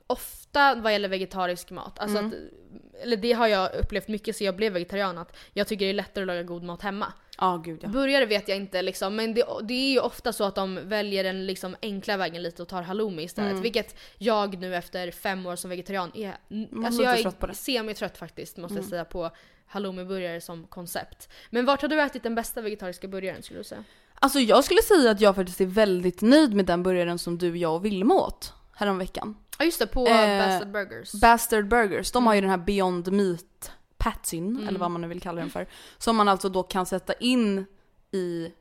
[0.09, 2.31] ofta vad gäller vegetarisk mat, alltså Mm.
[2.31, 5.91] att, eller det har jag upplevt mycket så jag blev vegetarian, att jag tycker det
[5.91, 7.13] är lättare att laga god mat hemma.
[7.37, 7.89] Ja, gud ja.
[7.89, 11.23] Burgare vet jag inte liksom, men det, det är ju ofta så att de väljer
[11.23, 13.51] den liksom enkla vägen lite och tar halloumi istället.
[13.51, 13.61] Mm.
[13.63, 16.37] Vilket jag nu efter fem år som vegetarian är,
[16.71, 18.83] Man alltså jag är semi-trött faktiskt måste Mm.
[18.83, 19.31] jag säga på
[19.67, 21.29] halloumiburgare som koncept.
[21.49, 23.83] Men vart har du ätit den bästa vegetariska burgaren skulle du säga?
[24.21, 27.57] Alltså jag skulle säga att jag faktiskt är väldigt nöjd med den burgaren som du,
[27.57, 29.35] jag och Vilma åt häromveckan.
[29.59, 31.11] Ja just det, på Eh, Bastard Burgers.
[31.11, 32.37] Bastard Burgers, de har Mm.
[32.37, 35.67] ju den här Beyond Meat patsin, eller vad man nu vill kalla den för.
[35.97, 37.65] Som man alltså då kan sätta in
[38.11, 38.51] i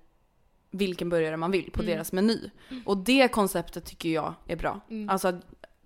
[0.70, 1.94] vilken burgare man vill på Mm.
[1.94, 2.50] deras meny.
[2.84, 4.80] Och det konceptet tycker jag är bra.
[4.90, 5.08] Mm.
[5.08, 5.40] Alltså,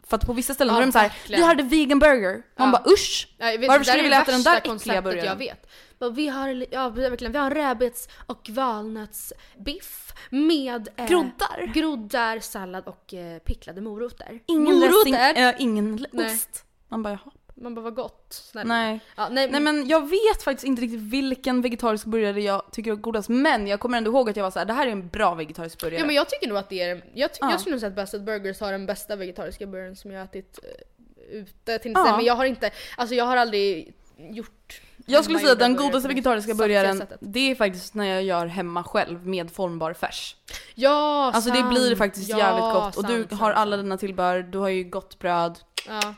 [0.07, 2.43] för att på vissa ställen Ja, har de såhär, vi hade vegan burger.
[2.57, 2.73] Man Ja.
[2.73, 3.35] bara usch!
[3.39, 5.27] Ja, vet, Varför skulle du vilja äta den där äckliga burgaren?
[5.27, 5.67] jag vet.
[6.11, 11.73] Vi har, ja, verkligen, vi har rabbits och valnötsbiff med eh, Groddar.
[11.75, 14.41] groddar, sallad och eh, picklade morötter.
[14.47, 15.49] Ingen morötter!
[15.49, 16.27] äh, ingen Nej.
[16.27, 16.65] ost.
[16.89, 17.33] Man bara jaha.
[17.55, 18.27] Man bara vad gott.
[18.31, 18.75] Snälla.
[18.75, 19.01] Nej.
[19.17, 22.97] Ja, nej, Nej men jag vet faktiskt inte riktigt vilken vegetarisk burgare jag tycker är
[22.97, 23.29] godast.
[23.29, 25.35] Men jag kommer ändå ihåg att jag var så här: det här är en bra
[25.35, 26.01] vegetarisk burgare.
[26.01, 27.51] Ja men jag tycker nog att det är, jag, ty- Ja.
[27.51, 30.59] jag skulle nog säga att Bastard Burgers har den bästa vegetariska burgaren som jag ätit
[30.63, 32.17] uh, ute till Ja.
[32.17, 36.09] men jag har inte, alltså jag har aldrig gjort Jag skulle säga att den godaste
[36.09, 40.37] vegetariska det burgaren, det är faktiskt när jag gör hemma själv med formbar färs.
[40.75, 41.71] Ja, Alltså det sant.
[41.71, 44.85] blir faktiskt ja, jävligt gott och du sant, har alla dina tillbehör, du har ju
[44.85, 45.59] gott bröd.
[45.89, 46.15] Ja,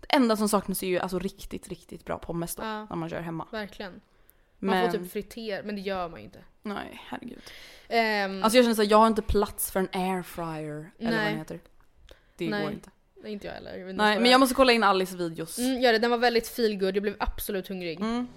[0.00, 2.86] Det enda som saknas är ju alltså riktigt, riktigt bra pommes då, Ja.
[2.90, 3.46] när man kör hemma.
[3.50, 3.92] verkligen.
[4.58, 6.38] Man Men, får typ fritera, men det gör man ju inte.
[6.62, 7.42] nej herregud.
[7.88, 11.28] Ehm, Alltså jag känner såhär, jag har inte plats för en airfryer, eller vad Nej.
[11.30, 11.60] den heter.
[12.36, 12.62] Det Nej.
[12.62, 12.90] går inte.
[13.26, 13.76] Nej, inte jag heller.
[13.76, 15.58] Jag Nej, men jag måste kolla in Alice videos.
[15.58, 16.96] Mm, gör det, den var väldigt feel good.
[16.96, 18.00] jag blev absolut hungrig.
[18.00, 18.28] Mm.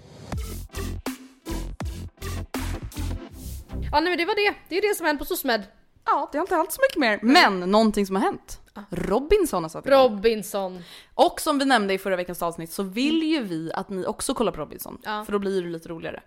[3.92, 4.54] Ja nej men det var det.
[4.68, 5.62] Det är det som hände på SOSMED.
[6.04, 7.18] Ja, det har inte hänt så mycket mer.
[7.22, 9.98] Men någonting som har hänt Robinson har satt igång.
[9.98, 10.82] Robinson.
[11.14, 14.34] Och som vi nämnde i förra veckans avsnitt så vill ju vi att ni också
[14.34, 14.98] kollar på Robinson.
[15.02, 15.24] Ja.
[15.24, 16.22] För då blir det lite roligare.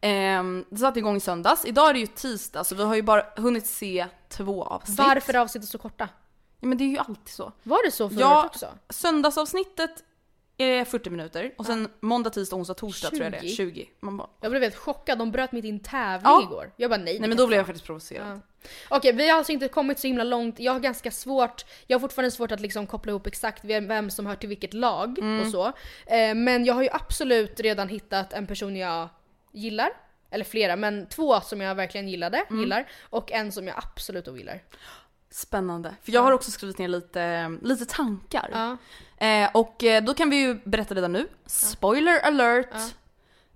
[0.00, 1.64] Ehm, det satte igång i söndags.
[1.64, 4.98] Idag är det ju tisdag så vi har ju bara hunnit se två avsnitt.
[4.98, 6.08] Varför är avsnittet så korta?
[6.60, 7.52] Ja, men det är ju alltid så.
[7.62, 8.66] Var det så förut Ja, också?
[8.90, 10.04] söndagsavsnittet
[10.58, 13.56] är 40 minuter och sen måndag, tisdag, onsdag, torsdag tror jag det är 20.
[13.56, 13.88] 20.
[14.00, 16.42] Man bara, Jag blev helt chockad, de bröt mitt i en tävling Ja.
[16.42, 16.72] igår.
[16.76, 17.18] Jag bara nej.
[17.20, 18.28] nej men då blev jag faktiskt provocerad.
[18.28, 18.68] Ja.
[18.96, 20.60] Okej, vi har alltså inte kommit så himla långt.
[20.60, 24.10] Jag har ganska svårt, jag har fortfarande svårt att liksom koppla ihop exakt vem, vem
[24.10, 25.40] som hör till vilket lag Mm.
[25.40, 25.66] och så.
[26.06, 29.08] Eh, men jag har ju absolut redan hittat en person jag
[29.52, 29.88] gillar.
[30.30, 32.60] Eller flera, men två som jag verkligen gillade, Mm.
[32.60, 32.88] gillar.
[33.02, 34.62] Och en som jag absolut ogillar.
[35.30, 35.94] Spännande.
[36.02, 38.50] För jag har också skrivit ner lite, lite tankar.
[38.52, 38.76] Ja.
[39.26, 41.28] Eh, och eh, då kan vi ju berätta redan nu.
[41.46, 42.74] Spoiler alert!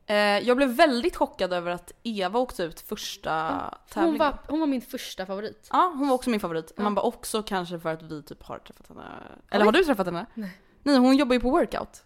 [0.07, 4.19] Eh, jag blev väldigt chockad över att Eva åkte ut första Hon tävlingen.
[4.19, 5.69] var, hon var min första favorit.
[5.73, 6.73] Ja, hon var också min favorit.
[6.79, 9.03] Man bara också kanske för att vi typ har träffat henne.
[9.51, 10.27] Eller har du träffat henne?
[10.35, 10.51] Nej.
[10.83, 12.05] Nej, hon jobbar ju på workout.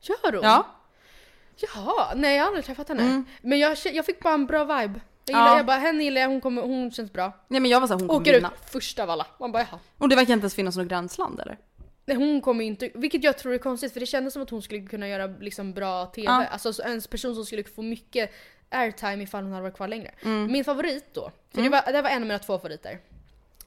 [0.00, 0.42] Gör hon?
[0.42, 0.66] Ja.
[1.56, 3.02] Jaha, nej jag har aldrig träffat henne.
[3.02, 3.24] Mm.
[3.42, 5.00] Men jag, jag fick bara en bra vibe.
[5.24, 5.44] Jag, Ja.
[5.44, 7.32] gillar, jag bara, henne gillar jag, hon, kommer, hon känns bra.
[7.48, 9.26] Nej men jag var såhär, hon kommer Åker ut första av alla.
[9.40, 9.78] Man bara jaha.
[9.98, 11.58] Och det verkar inte ens finnas något gränsland eller?
[12.04, 14.62] Nej hon kommer inte, vilket jag tror är konstigt för det kändes som att hon
[14.62, 16.26] skulle kunna göra liksom bra TV.
[16.26, 16.44] Ja.
[16.46, 18.32] Alltså så en person som skulle få mycket
[18.70, 20.10] airtime ifall hon hade varit kvar längre.
[20.22, 20.52] Mm.
[20.52, 22.98] Min favorit då, för det, var, det var en av mina två favoriter.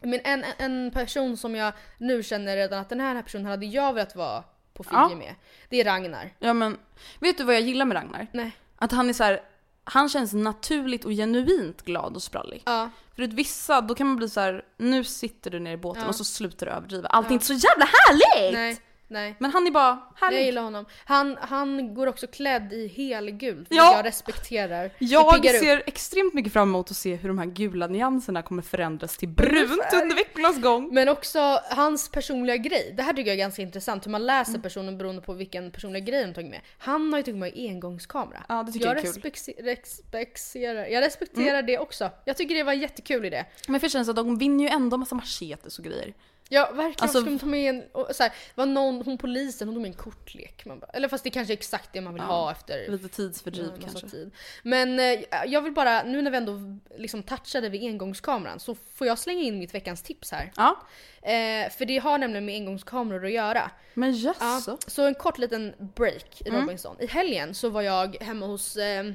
[0.02, 3.94] Men en, en person som jag nu känner redan att den här personen hade jag
[3.94, 5.16] velat vara på Fiji Ja.
[5.16, 5.36] med.
[5.70, 6.30] Det är Ragnar.
[6.40, 6.78] Ja men,
[7.20, 8.28] vet du vad jag gillar med Ragnar?
[8.32, 8.52] Nej.
[8.76, 9.42] Att han är så här.
[9.88, 12.64] Han känns naturligt och genuint glad och sprallig.
[12.66, 12.90] Ja.
[13.16, 16.02] För att vissa, då kan man bli så här: nu sitter du ner i båten
[16.04, 16.10] Ja.
[16.10, 17.08] och så slutar du överdriva.
[17.08, 18.54] Allt är inte så jävla härligt!
[18.54, 18.78] Nej.
[19.08, 19.36] Nej.
[19.40, 20.38] Men han är bara härlig.
[20.38, 20.86] Jag gillar honom.
[21.06, 23.94] Han, han går också klädd i helgult, Ja.
[23.98, 24.92] jag respekterar.
[25.00, 25.60] Jag piggar upp.
[25.60, 29.30] ser extremt mycket fram emot att se hur de här gula nyanserna kommer förändras till
[29.30, 30.90] brunt under veckornas gång.
[30.94, 31.40] Men också
[31.70, 32.94] hans personliga grej.
[32.98, 34.62] Det här tycker jag är ganska intressant hur man läser Mm.
[34.62, 36.62] personen beroende på vilken personliga grej de tagit med.
[36.78, 38.44] Han har ju tagit med engångskamera.
[38.50, 39.66] Ja, det tycker jag är kul.
[39.66, 42.10] respekterar, jag respekterar det också.
[42.26, 43.46] Jag tycker det var en jättekul idé.
[43.68, 46.14] Men för känns att de vinner ju ändå massa machetes och grejer.
[46.50, 49.68] Ja verkligen, Alltså- ska de ta med en, och så här, var någon, hon polisen,
[49.68, 50.66] hon tog med en kortlek.
[50.66, 53.08] Man bara, eller fast det kanske är exakt det man vill Ja, ha efter Lite
[53.08, 54.10] tidsfördriv massa kanske.
[54.10, 54.32] Tid.
[54.64, 56.54] Men eh, jag vill bara, nu när vi ändå
[56.98, 60.52] liksom touchade vid engångskameran så får jag slänga in mitt veckans tips här.
[60.56, 60.78] Ja,
[61.22, 63.72] Eh, för det har nämligen med engångskameror att göra.
[63.94, 64.78] men Ja, jaså?
[64.88, 66.62] så en kort liten break i Mm.
[66.62, 66.96] Robinson.
[67.00, 69.06] I helgen så var jag hemma hos eh,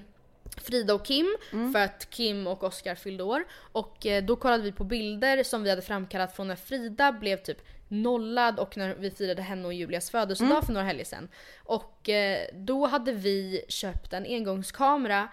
[0.57, 1.73] Frida och Kim Mm.
[1.73, 3.45] för att Kim och Oskar fyllde år.
[3.73, 7.37] Och eh, då kollade vi på bilder som vi hade framkallat från när Frida blev
[7.37, 7.59] typ
[7.89, 10.63] nollad och när vi firade henne och Julias födelsedag Mm.
[10.63, 11.29] för några helger sedan.
[11.65, 15.29] Och eh, då hade vi köpt en engångskamera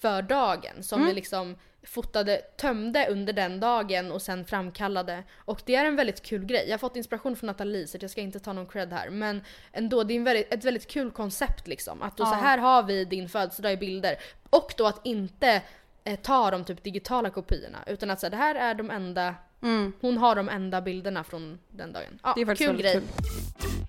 [0.00, 1.08] för dagen som Mm.
[1.08, 5.22] vi liksom fotade, tömde under den dagen och sen framkallade.
[5.36, 6.64] Och det är en väldigt kul grej.
[6.66, 9.10] Jag har fått inspiration från Nathalie så jag ska inte ta någon cred här.
[9.10, 9.42] Men
[9.72, 12.02] ändå, det är väldigt, ett väldigt kul koncept liksom.
[12.02, 12.36] Att då så Ja.
[12.36, 14.16] här har vi din födelsedag i bilder.
[14.50, 15.62] Och då att inte
[16.04, 17.78] eh, ta de typ digitala kopiorna.
[17.86, 19.92] Utan att så här, det här är de enda, Mm.
[20.00, 22.18] hon har de enda bilderna från den dagen.
[22.22, 23.02] Ja, Det är faktiskt kul väldigt grej.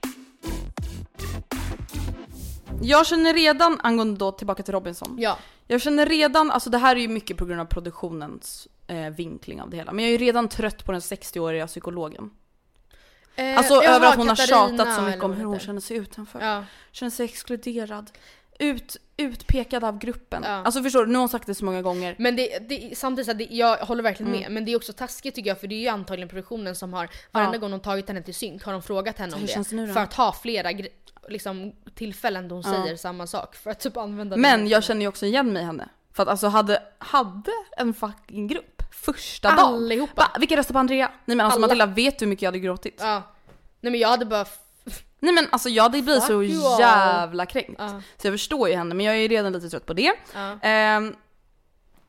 [0.01, 0.12] kul.
[2.83, 5.15] Jag känner redan, angående då tillbaka till Robinson.
[5.19, 5.37] Ja.
[5.67, 9.61] Jag känner redan, alltså det här är ju mycket på grund av produktionens eh, vinkling
[9.61, 9.91] av det hela.
[9.91, 12.29] Men jag är ju redan trött på den 60-åriga psykologen.
[13.35, 16.41] Eh, Alltså över att hon har tjatat så mycket om hur hon känner sig utanför.
[16.41, 16.63] Ja.
[16.91, 18.11] Känner sig exkluderad.
[18.59, 20.43] Ut, utpekad av gruppen.
[20.45, 20.49] Ja.
[20.49, 22.15] Alltså förstår du, nu har hon sagt det så många gånger.
[22.19, 24.41] Men det, det, samtidigt, det, jag håller verkligen Mm.
[24.41, 24.51] med.
[24.51, 27.09] Men det är också taskigt tycker jag för det är ju antagligen produktionen som har
[27.31, 27.59] varenda Ja.
[27.59, 29.85] gång de tagit henne till synk har de frågat henne om hur det.
[29.87, 29.93] det?
[29.93, 30.69] För att ha flera
[31.29, 32.83] liksom, tillfällen då hon Ja.
[32.83, 33.55] säger samma sak.
[33.55, 35.89] För att typ använda Men jag känner ju också igen mig i henne.
[36.13, 39.59] För att alltså hade, hade en fucking grupp första dagen.
[39.73, 40.31] Allihopa.
[40.39, 41.11] Vilka röstar på Andrea?
[41.25, 41.67] Nej men alltså Alla.
[41.67, 42.97] Matilda, vet du hur mycket jag hade gråtit?
[42.99, 43.21] Ja.
[43.81, 44.45] Nej men jag hade bara...
[45.23, 47.75] Nej men alltså jag hade blivit Fuck så jävla kränkt.
[47.77, 48.01] Ja.
[48.17, 50.13] Så jag förstår ju henne men jag är ju redan lite trött på det.
[50.33, 50.59] Ja.
[50.61, 51.15] Ehm,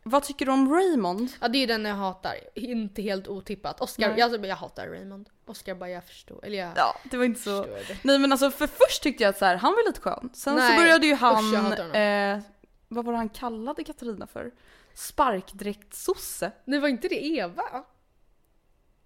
[0.03, 1.33] vad tycker du om Raymond?
[1.41, 2.35] ja det är ju den jag hatar.
[2.55, 3.81] Inte helt otippat.
[3.81, 4.19] Oscar, Nej.
[4.19, 5.29] jag, jag hatar Raymond.
[5.47, 6.45] Oscar bara jag förstår.
[6.45, 7.63] Eller jag Ja, det var inte så...
[7.63, 7.99] det.
[8.03, 10.31] Nej men alltså för först tyckte jag att så här, han var lite skön.
[10.35, 11.93] Sen Nej, så började ju usch, han, honom.
[11.93, 12.39] eh,
[12.89, 14.51] vad var det han kallade Katarina för?
[14.95, 16.51] Sparkdräkt-sosse?
[16.65, 17.63] Nej var inte det Eva?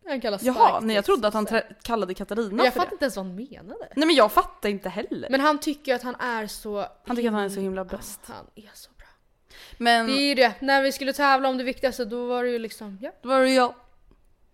[0.09, 2.95] Han kallas Jaha, nej jag trodde att han trä- kallade Katarina jag för fattar det.
[2.95, 3.89] inte ens vad han menade.
[3.97, 5.31] Nej men jag fattar inte heller.
[5.31, 6.87] Men han tycker att han är så...
[7.07, 8.21] Han tycker att han är så himla bäst.
[8.25, 9.07] Han är så bra.
[9.79, 12.51] Men Det är ju det, när vi skulle tävla om det viktigaste då var det
[12.51, 13.11] ju liksom, ja.
[13.23, 13.75] då var det jag.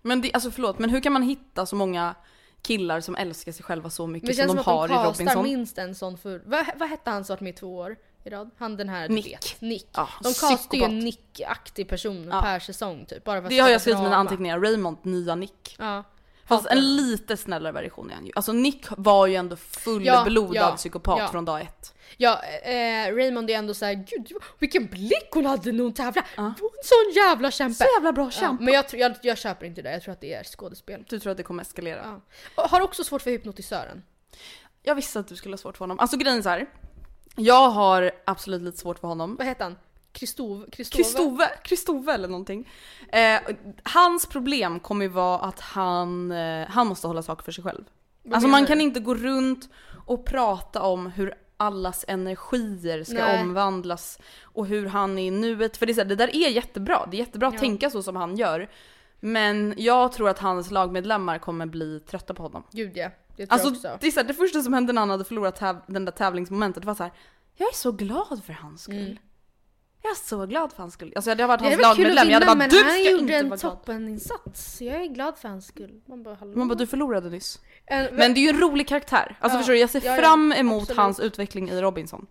[0.03, 2.15] Men det, alltså förlåt, men hur kan man hitta så många
[2.63, 4.95] killar som älskar sig själva så mycket det som känns de som att har de
[4.95, 5.43] i castar Robinson?
[5.45, 6.43] minst en sån för...
[6.47, 8.51] Vad, vad hette han som varit med i två år i rad?
[8.59, 9.27] Han den här, Nick.
[9.27, 9.61] vet.
[9.61, 9.89] Nick.
[9.93, 12.43] Ja, de castar ju en Nick-aktig person Ja.
[12.43, 13.25] per säsong typ.
[13.25, 15.77] Bara för Det har jag skrivit i mina anteckningar, Raymond, nya Nick.
[15.79, 16.05] Ja.
[16.47, 18.33] Fast en lite snällare version är han ju.
[18.35, 21.29] Alltså Nick var ju ändå fullblodad Ja, ja, psykopat ja.
[21.29, 21.95] från dag ett.
[22.17, 26.27] Ja, eh, Raymond är ändå såhär, gud vilken blick hon hade när hon tävlade.
[26.37, 27.75] Är en sån jävla kämpe.
[27.75, 28.61] Så jävla bra Ja, kämp.
[28.61, 31.05] men jag, jag, jag köper inte det, jag tror att det är skådespel.
[31.09, 32.21] Du tror att det kommer eskalera?
[32.57, 32.67] Ja.
[32.69, 34.03] Har också svårt för hypnotisören.
[34.83, 35.99] Jag visste att du skulle ha svårt för honom.
[36.01, 36.67] Alltså grejen är så här.
[37.37, 39.37] Jag har absolut lite svårt för honom.
[39.37, 39.77] Vad heter han?
[40.13, 41.03] Kristov, Kristove?
[41.05, 42.69] Kristove, Kristove eller någonting.
[43.13, 43.41] Eh,
[43.83, 47.85] hans problem kommer ju vara att han, eh, han måste hålla saker för sig själv.
[48.33, 49.69] alltså menar man kan inte gå runt
[50.07, 53.43] och prata om hur allas energier ska Nej.
[53.43, 55.77] omvandlas och hur han är i nuet.
[55.77, 57.61] För det, är så här, det där är jättebra, det är jättebra att Ja.
[57.61, 58.71] tänka så som han gör.
[59.21, 62.63] Men jag tror att hans lagmedlemmar kommer bli trötta på honom.
[62.71, 63.99] Gud ja, det Alltså också.
[64.01, 66.13] det, är så här, det första som hände när han hade förlorat täv- den där
[66.13, 67.13] tävlingsmomentet, var så här.
[67.57, 69.19] Jag är så glad för hans skull.
[70.03, 71.13] Jag är så glad för hans skull.
[71.17, 71.71] Alltså hade jag varit Mm.
[71.79, 73.59] Det är hans lagmedlem, jag hade bara men du han ska gjorde inte en vara
[73.59, 73.73] glad.
[73.73, 74.81] toppeninsats.
[74.83, 76.01] Jag är glad för hans skull.
[76.07, 76.59] Man bara hallå.
[76.59, 77.61] Man bara du förlorade nyss.
[77.87, 79.37] En- Men det är ju en rolig karaktär.
[79.41, 80.99] Alltså Ja, förstår du, jag ser ja, fram emot absolut.
[80.99, 82.27] hans utveckling i Robinson.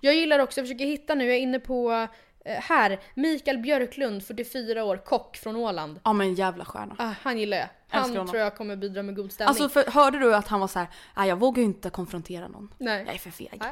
[0.00, 2.06] Jag gillar också, jag försöker hitta nu, jag är inne på
[2.46, 6.00] här, Mikael Björklund, 44 år, kock från Åland.
[6.04, 6.96] Ja men jävla stjärna.
[6.98, 7.68] Ah, han gillar jag.
[7.88, 8.26] Han honom.
[8.28, 9.48] tror jag kommer bidra med god stämning.
[9.48, 12.48] Alltså för, hörde du att han var så här, nej jag vågar ju inte konfrontera
[12.48, 12.74] någon.
[12.78, 13.56] Jag är Nej, för feg.
[13.60, 13.70] Nej.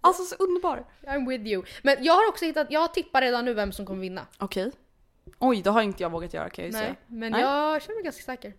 [0.00, 0.84] Alltså så underbar.
[1.02, 1.64] I'm with you.
[1.82, 4.26] Men jag har också hittat, jag tippar redan nu vem som kommer vinna.
[4.38, 4.72] Okej.
[5.38, 6.96] Oj, det har inte jag vågat göra kan jag ju Nej, säga.
[7.06, 7.40] men Nej.
[7.40, 8.52] jag känner mig ganska säker.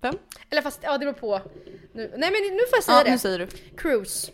[0.00, 0.14] Vem?
[0.50, 1.40] Eller fast, ja det beror på.
[1.92, 2.14] Nu.
[2.16, 3.10] Nej men nu får jag säga Ja, det.
[3.10, 3.46] nu säger du.
[3.76, 4.32] Cruise,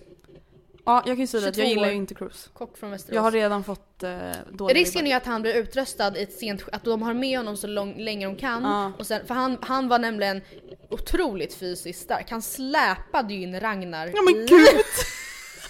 [0.88, 2.48] Ja, jag kan ju säga att jag 22 gillar ju inte Cruise.
[2.52, 3.14] kock från Västerås.
[3.14, 4.10] Jag har redan fått eh,
[4.52, 7.38] dåliga Risken är ju att han blir utröstad i ett sent att de har med
[7.38, 8.62] honom så lång, länge de kan.
[8.62, 8.92] Ja.
[8.98, 10.42] Och sen, för han, han var nämligen
[10.90, 12.30] otroligt fysiskt stark.
[12.30, 14.06] Han släpade ju in Ragnar.
[14.14, 14.68] Ja men gud!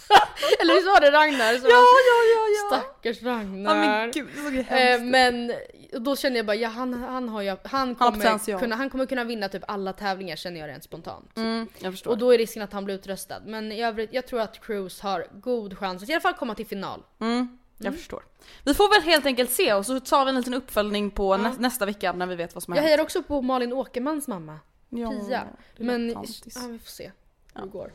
[0.60, 1.54] Eller visst var det Ragnar?
[1.54, 2.76] Som ja, ja, ja, ja!
[2.82, 3.74] Stackars Ja Ragnar.
[3.74, 5.10] men gud, det såg ju Eh, hemskt ut.
[5.10, 5.52] men
[5.92, 8.60] då känner jag bara, ja han, han har ju, han kommer, potential.
[8.60, 11.36] kunna, han kommer kunna vinna typ alla tävlingar känner jag rent spontant.
[11.36, 12.10] Mm, jag förstår.
[12.10, 13.40] Och då är risken att han blir utröstad.
[13.46, 16.54] Men i övrigt, jag tror att Cruise har god chans att i alla fall komma
[16.54, 17.02] till final.
[17.20, 18.22] Mm, jag förstår.
[18.64, 21.54] Vi får väl helt enkelt se och så tar vi en liten uppföljning på nä-
[21.58, 22.90] nästa vecka när vi vet vad som har Jag hänt.
[22.90, 24.58] hejar också på Malin Åkermans mamma,
[24.88, 25.44] Ja, Pia.
[25.76, 26.24] Men ja,
[26.68, 27.10] vi får se
[27.54, 27.92] hur det går.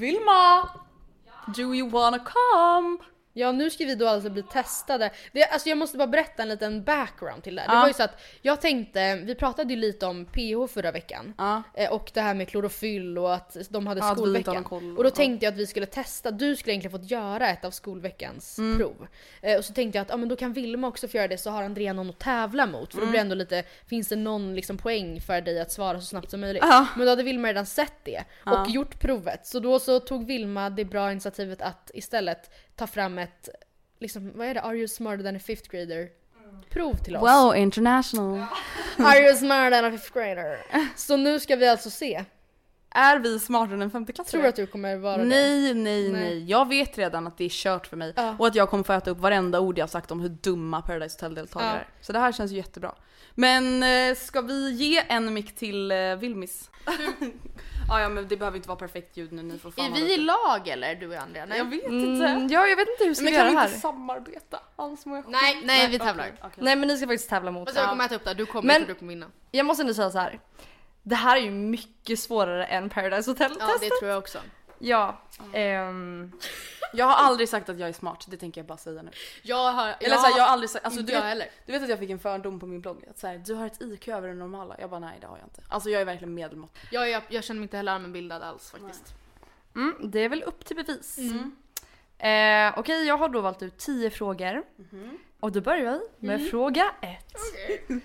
[0.00, 0.68] Vilma!
[1.56, 2.98] Do you wanna come?
[3.34, 5.10] Ja nu ska vi då alltså bli testade.
[5.32, 7.68] Det, alltså jag måste bara berätta en liten background till det här.
[7.68, 7.80] Det Ja.
[7.80, 11.34] var ju så att jag tänkte, vi pratade ju lite om PH förra veckan.
[11.38, 11.62] Ja.
[11.74, 14.64] Eh, Och det här med klorofyll och att de hade Ja, skolveckan.
[14.96, 17.70] Och då tänkte jag att vi skulle testa, du skulle egentligen fått göra ett av
[17.70, 18.78] skolveckans Mm.
[18.78, 19.06] prov.
[19.42, 21.38] Eh, Och så tänkte jag att ja, men då kan Vilma också få göra det
[21.38, 22.90] så har Andrea någon att tävla mot.
[22.94, 23.10] För då Mm.
[23.10, 26.30] blir det ändå lite, finns det någon liksom poäng för dig att svara så snabbt
[26.30, 26.62] som möjligt?
[26.96, 29.46] Men då hade Vilma redan sett det och gjort provet.
[29.46, 33.48] Så då så tog Vilma det bra initiativet att istället ta fram ett,
[34.00, 34.60] liksom, vad är det?
[34.60, 36.08] Are you smarter than a fifth grader?
[36.70, 37.22] Prov till oss.
[37.22, 38.44] Wow, international.
[38.98, 40.58] Are you smarter than a fifth grader?
[40.96, 42.24] Så nu ska vi alltså se.
[42.94, 44.30] Är vi smartare än en femteklassare?
[44.30, 45.24] Tror du att du kommer vara det?
[45.24, 46.44] Nej, nej, nej, Nej.
[46.44, 48.12] Jag vet redan att det är kört för mig.
[48.16, 48.36] Ja.
[48.38, 50.82] Och att jag kommer få äta upp varenda ord jag har sagt om hur dumma
[50.82, 51.74] Paradise Hotel-deltagare Ja.
[51.74, 51.86] är.
[52.00, 52.94] Så det här känns ju jättebra.
[53.34, 56.70] Men eh, ska vi ge en mick till eh, Vilmis?
[57.90, 60.14] ah, ja men det behöver inte vara perfekt ljud nu, ni får fan Är vi
[60.14, 61.46] i lag eller du och Andrea?
[61.46, 62.54] Nej, Jag vet Mm, inte.
[62.54, 63.66] ja, jag vet inte hur vi ska Men göra kan vi här.
[63.68, 64.60] inte samarbeta?
[64.76, 65.32] Annars mår jag skit.
[65.42, 66.24] nej, nej vi tävlar.
[66.24, 66.64] okej, okej.
[66.64, 67.92] Nej men ni ska faktiskt tävla mot Fast jag varandra.
[68.04, 69.26] kommer äta upp det här, du kommer, Men- jag du kommer vinna.
[69.50, 70.40] Jag måste ändå säga så här.
[71.02, 74.38] Det här är ju mycket svårare än Paradise Hotel Ja det tror jag också.
[74.82, 75.18] Ja.
[75.52, 76.32] ehm,
[76.94, 79.10] Jag har aldrig sagt att jag är smart, det tänker jag bara säga nu.
[79.42, 81.46] Jag har, Eller så här, jag har aldrig sagt, alltså, inte du, jag vet, heller.
[81.66, 83.66] du vet att jag fick en fördom på min blogg, att så här, du har
[83.66, 84.76] ett IQ över det normala.
[84.80, 85.62] Jag bara nej det har jag inte.
[85.68, 86.78] Alltså jag är verkligen medelmått.
[86.90, 89.14] Jag, jag, jag känner mig inte heller allmänbildad alls faktiskt.
[89.74, 91.18] mm, det är väl upp till bevis.
[92.18, 94.62] Eh, Okej, jag har då valt ut 10 frågor.
[95.40, 97.34] Och då börjar vi med fråga 1.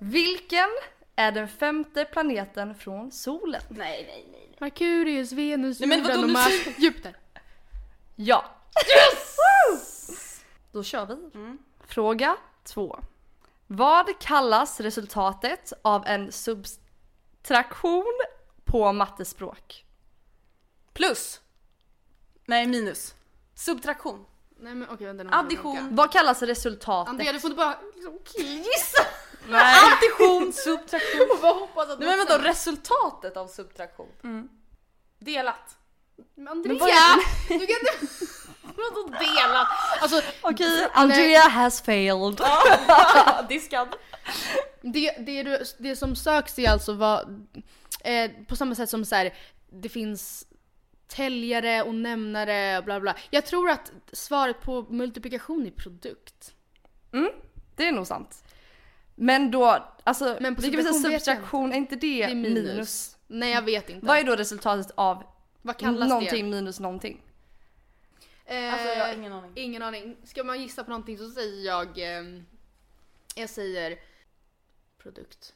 [0.00, 0.68] Vilken
[1.16, 3.60] är den femte planeten från solen?
[3.68, 4.45] Nej nej nej.
[4.58, 7.16] Merkurius, Venus, Nej, men vadå, Jorden och nu Mars, Jupiter.
[8.16, 8.44] Ja!
[9.72, 10.40] Yes!
[10.72, 11.56] Då kör vi.
[11.86, 13.00] Fråga 2.
[13.66, 18.14] Vad kallas resultatet av en subtraktion
[18.64, 19.84] på mattespråk?
[20.92, 21.40] Plus.
[22.46, 23.14] Nej minus.
[23.54, 24.26] Subtraktion.
[24.60, 25.30] Nej men okej vänta nu.
[25.32, 25.88] Addition.
[25.90, 27.10] Vad kallas resultatet?
[27.10, 29.02] Andrea du får inte bara liksom gissa.
[29.48, 29.92] Nej.
[29.92, 31.28] Addition, subtraktion.
[31.30, 34.48] Och bara hoppas att Nej men vadå resultatet av subtraktion?
[35.18, 35.76] Delat.
[36.34, 36.78] Men Andrea!
[37.48, 38.26] Du kan inte...
[38.76, 39.68] Vadå delat?
[40.00, 42.40] Alltså Okej, Andrea has failed.
[43.48, 43.88] Diskad.
[44.82, 47.48] det, det, du, det som söks är alltså vad...
[48.00, 49.34] Eh, på samma sätt som så här,
[49.68, 50.46] det finns
[51.08, 53.16] täljare och nämnare och bla bla.
[53.30, 56.54] Jag tror att svaret på multiplikation är produkt.
[57.12, 57.30] Mm,
[57.76, 58.44] det är nog sant.
[59.18, 62.64] Men då, alltså, Men på vi kan säga subtraktion är inte det, Det är minus.
[62.72, 63.16] minus?
[63.26, 64.06] Nej jag vet inte.
[64.06, 65.22] Vad är då resultatet av
[65.62, 67.22] Vad kallas någonting minus någonting?
[68.46, 68.66] det?
[68.66, 69.52] Eh, Alltså jag har ingen aning.
[69.54, 70.16] Ingen aning.
[70.24, 71.98] Ska man gissa på någonting så säger jag...
[71.98, 72.46] ehm,
[73.34, 73.98] jag säger
[75.02, 75.54] produkt.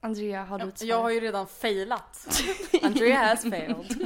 [0.00, 0.88] Andrea, har du ett svar?
[0.88, 2.28] Jag har ju redan failat.
[2.82, 3.96] Andrea has failed.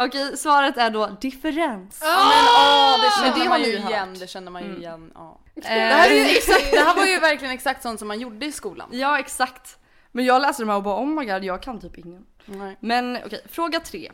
[0.00, 2.00] Okej, svaret är då differens.
[2.00, 2.10] Men
[2.58, 3.90] åh, det Men känner det har man ju hört.
[3.90, 5.12] igen, det känner man ju igen.
[5.14, 5.40] Ja.
[5.56, 8.20] Eh, Det, här är ju exakt, det här var ju verkligen exakt sånt som man
[8.20, 8.88] gjorde i skolan.
[8.92, 9.78] Ja, exakt.
[10.12, 12.26] Men jag läste de här och bara oh my god, jag kan typ ingen.
[12.44, 12.76] Nej.
[12.80, 14.12] Men okej, fråga tre.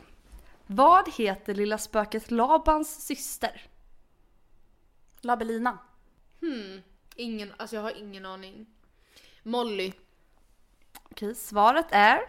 [0.67, 3.61] Vad heter lilla spöket Labans syster?
[5.21, 5.77] Labelina.
[6.41, 6.81] Hmm.
[7.15, 8.65] Ingen, alltså jag har ingen aning.
[9.43, 9.93] Molly.
[11.11, 12.19] Okej, svaret är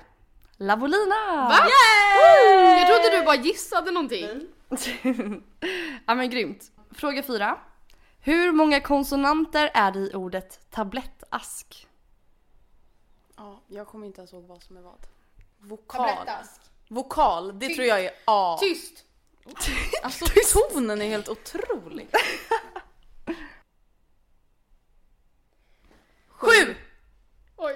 [0.59, 1.49] Lavolina!
[1.49, 1.59] Va?
[2.79, 4.47] Jag trodde du bara gissade någonting.
[6.07, 6.73] ja men grymt.
[6.91, 7.59] Fråga fyra.
[8.21, 11.89] Hur många konsonanter är det i ordet tablettask?
[13.37, 15.07] Ja, jag kommer inte ens ihåg vad som är vad.
[15.59, 16.09] Vokal.
[16.09, 16.61] Tablettask.
[16.89, 18.59] Vokal, det tror jag är A.
[18.61, 19.05] Tyst!
[20.03, 22.09] Alltså tonen är helt otrolig.
[26.29, 26.75] Sju!
[27.57, 27.75] Oj.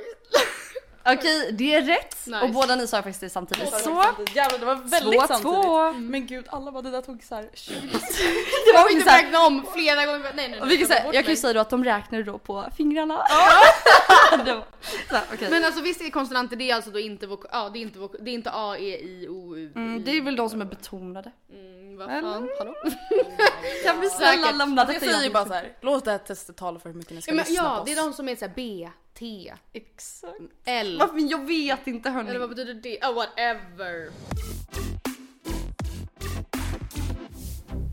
[1.05, 2.27] Okej, det är rätt.
[2.27, 2.41] Nice.
[2.41, 3.69] Och båda ni sa faktiskt det samtidigt.
[3.79, 5.63] Så, Jävlar det var väldigt två, samtidigt.
[5.63, 5.93] två.
[5.93, 9.39] Men gud alla bara det där tog såhär 20 Det Jag var inte såhär, räkna
[9.47, 10.19] om flera gånger.
[10.23, 10.61] Nej nej nej.
[10.61, 12.39] och vi kan ta säga, bort jag kan ju säga då att de räknade då
[12.39, 13.15] på fingrarna.
[14.45, 14.65] det var,
[15.09, 15.51] så, här, okej.
[15.51, 17.99] Men alltså visst är konsonanter det är alltså då inte vokal, ja det är inte
[17.99, 19.73] vokal, det är inte A, E, I, O, U.
[19.77, 21.33] mm, det är väl de som är betonade.
[21.53, 22.75] Mm, vad fan, hallå?
[23.85, 25.33] Kan vi snälla lämna Jag detta säger ju jobbigt?
[25.33, 27.63] bara såhär, låt det här testet tala för hur mycket ni ska Ja, men, lyssna
[27.63, 27.87] på ja oss.
[27.87, 30.41] det är de som är såhär B, T, Exakt.
[30.65, 30.97] L.
[31.01, 31.31] Varför?
[31.31, 32.31] Jag vet inte hörni.
[32.31, 32.99] Eller vad betyder det?
[33.03, 34.11] Oh, whatever.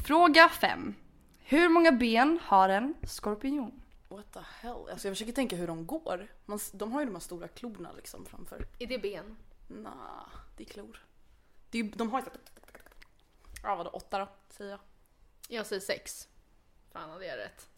[0.07, 0.95] Fråga 5.
[1.39, 3.81] Hur många ben har en skorpion?
[4.07, 4.89] What the hell?
[4.91, 6.27] Alltså jag försöker tänka hur de går.
[6.45, 8.67] Man, de har ju de här stora klorna liksom framför.
[8.79, 9.37] Är det ben?
[9.67, 11.03] Nah, det är klor.
[11.69, 12.25] Det är, de har ju
[13.63, 14.27] Ja vadå, åtta då?
[14.49, 14.79] Säger jag.
[15.47, 16.27] Jag säger sex.
[16.91, 17.69] Fan hade jag rätt.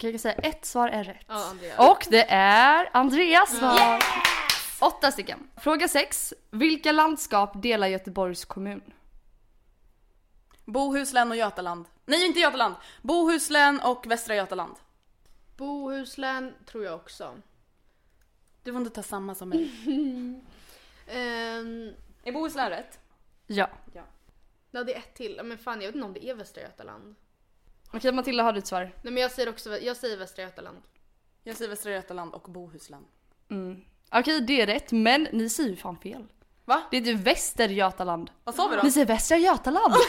[0.00, 1.26] Okej, jag kan säga ett svar är rätt.
[1.28, 1.90] Ja.
[1.92, 4.02] Och det är Andreas svar.
[4.80, 5.50] Åtta stycken.
[5.56, 6.34] Fråga 6.
[6.50, 8.82] Vilka landskap delar Göteborgs kommun?
[10.64, 11.86] Bohuslän och Götaland.
[12.06, 12.74] Nej inte Götaland!
[13.02, 14.74] Bohuslän och Västra Götaland.
[15.56, 17.34] Bohuslän tror jag också.
[18.62, 19.70] Du får inte ta samma som mig.
[21.06, 21.92] Ehm,
[22.24, 22.98] Är Bohuslän rätt?
[23.46, 23.68] Ja.
[24.70, 25.34] ja det är ett till.
[25.36, 27.16] Ja, Men fan jag vet inte om det är Västra Götaland.
[27.92, 28.80] Okej Matilda, har du ett svar?
[29.02, 30.76] Nej men jag säger också, jag säger Västra Götaland.
[31.44, 33.04] Jag säger Västra Götaland och Bohuslän.
[33.50, 33.80] Mm.
[34.10, 36.24] Okej, det är rätt, men ni säger ju fan fel.
[36.64, 36.82] Va?
[36.90, 38.30] Det är ju Västergötaland.
[38.44, 38.82] Vad sa vi då?
[38.82, 39.94] Ni säger Västra Götaland.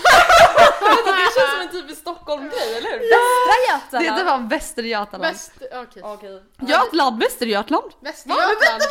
[1.05, 2.99] Det känns som en typisk Stockholm-grej, eller hur?
[2.99, 5.33] Västra Det heter fan Västergötaland.
[5.33, 5.51] Väst...
[5.73, 6.03] Okej.
[6.03, 6.43] Okej.
[6.59, 7.91] Götland, Västergötland.
[7.99, 8.81] Västergötland!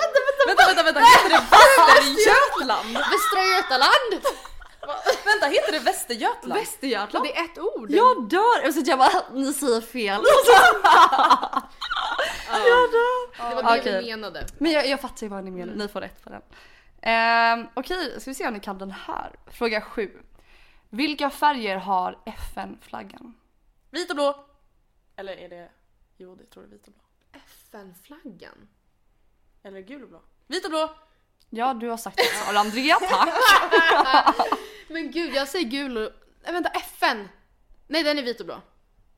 [0.47, 2.93] Vänta, vänta, vänta, heter det Västergötland?
[2.95, 4.25] Västra Götaland!
[5.25, 6.61] Vänta, heter det Västergötland?
[6.61, 7.27] Västergötland?
[7.27, 7.91] Det är ett ord!
[7.91, 8.67] Jag dör!
[8.69, 10.23] Och så jag bara, ni säger fel.
[13.51, 14.01] Det var det Okej.
[14.01, 14.47] vi menade.
[14.59, 16.43] Men jag, jag fattar ju vad ni menar, ni får rätt på den.
[17.03, 19.37] Ehm, Okej, ska vi se om ni kan den här.
[19.47, 20.23] Fråga 7.
[20.91, 23.35] Vilka färger har FN-flaggan?
[23.91, 24.45] Vit och blå.
[25.17, 25.71] Eller är det...
[26.17, 27.03] Jo, det tror jag är vit och blå.
[27.33, 28.69] FN-flaggan?
[29.63, 30.21] Eller gul och blå.
[30.47, 30.95] Vit och blå!
[31.51, 32.55] Ja, du har sagt det svar.
[32.55, 33.29] Andrea, tack.
[34.89, 36.13] Men gud, jag säger gul och...
[36.45, 37.29] Nej vänta, FN!
[37.89, 38.61] Nej den är vit och blå.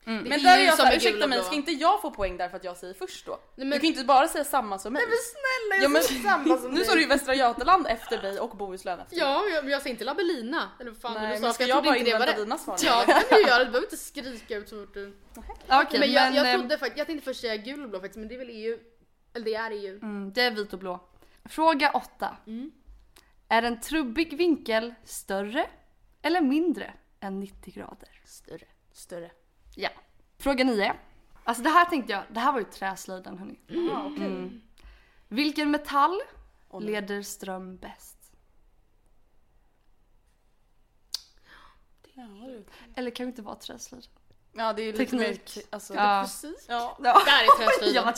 [0.04, 2.64] Det Men där är jag såhär, ursäkta mig, ska inte jag få poäng därför att
[2.64, 3.32] jag säger först då?
[3.32, 5.02] Nej, Du men, kan inte bara säga samma som mig.
[5.06, 8.56] men snälla Ja, men, samma som nu sa du ju Västra Götaland efter dig och
[8.56, 9.24] Bohuslän efter mig.
[9.24, 10.68] Ja, jag, men jag säger inte Labellina.
[10.80, 11.40] Eller vad fan Nej, du sa.
[11.40, 12.76] men för ska jag jag bara inte det var invänta dina svar?
[12.82, 13.58] Ja, det kan du göra.
[13.58, 15.16] Du behöver inte skrika ut så fort du...
[15.68, 18.18] Okej, men jag, jag eh, trodde faktiskt, jag tänkte först säga gul och blå faktiskt,
[18.18, 18.78] men det är väl EU?
[19.34, 19.98] Eller det är EU.
[20.02, 21.08] mm, det är vit och blå.
[21.44, 22.36] Fråga 8.
[23.48, 25.70] Är en trubbig vinkel större
[26.22, 28.08] eller mindre än 90 grader?
[28.24, 28.66] Större.
[28.92, 29.30] Större.
[29.76, 29.90] Ja.
[30.38, 30.94] Fråga 9.
[31.44, 33.58] Alltså det här tänkte jag, det här var ju träslöjden hörni.
[33.92, 34.26] Ah, okej.
[34.26, 34.60] Mm.
[35.28, 36.20] Vilken metall
[36.72, 36.82] nej.
[36.82, 38.18] leder ström bäst?
[42.94, 44.06] Eller kan det inte vara träslöjd?
[44.52, 45.34] Ja, det är ju lite mer...
[45.34, 45.66] Teknik.
[45.70, 46.22] Alltså, Ja.
[46.24, 46.66] Precis.
[46.68, 46.96] ja.
[47.00, 47.94] Där är träslöjden.
[47.94, 48.14] Jag var.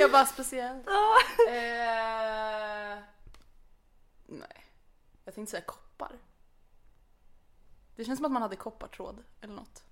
[0.00, 0.86] Jag bara speciellt.
[1.48, 2.98] eh,
[4.26, 4.64] nej.
[5.24, 6.18] Jag tänkte säga koppar.
[7.96, 9.82] Det känns som att man hade koppartråd eller något.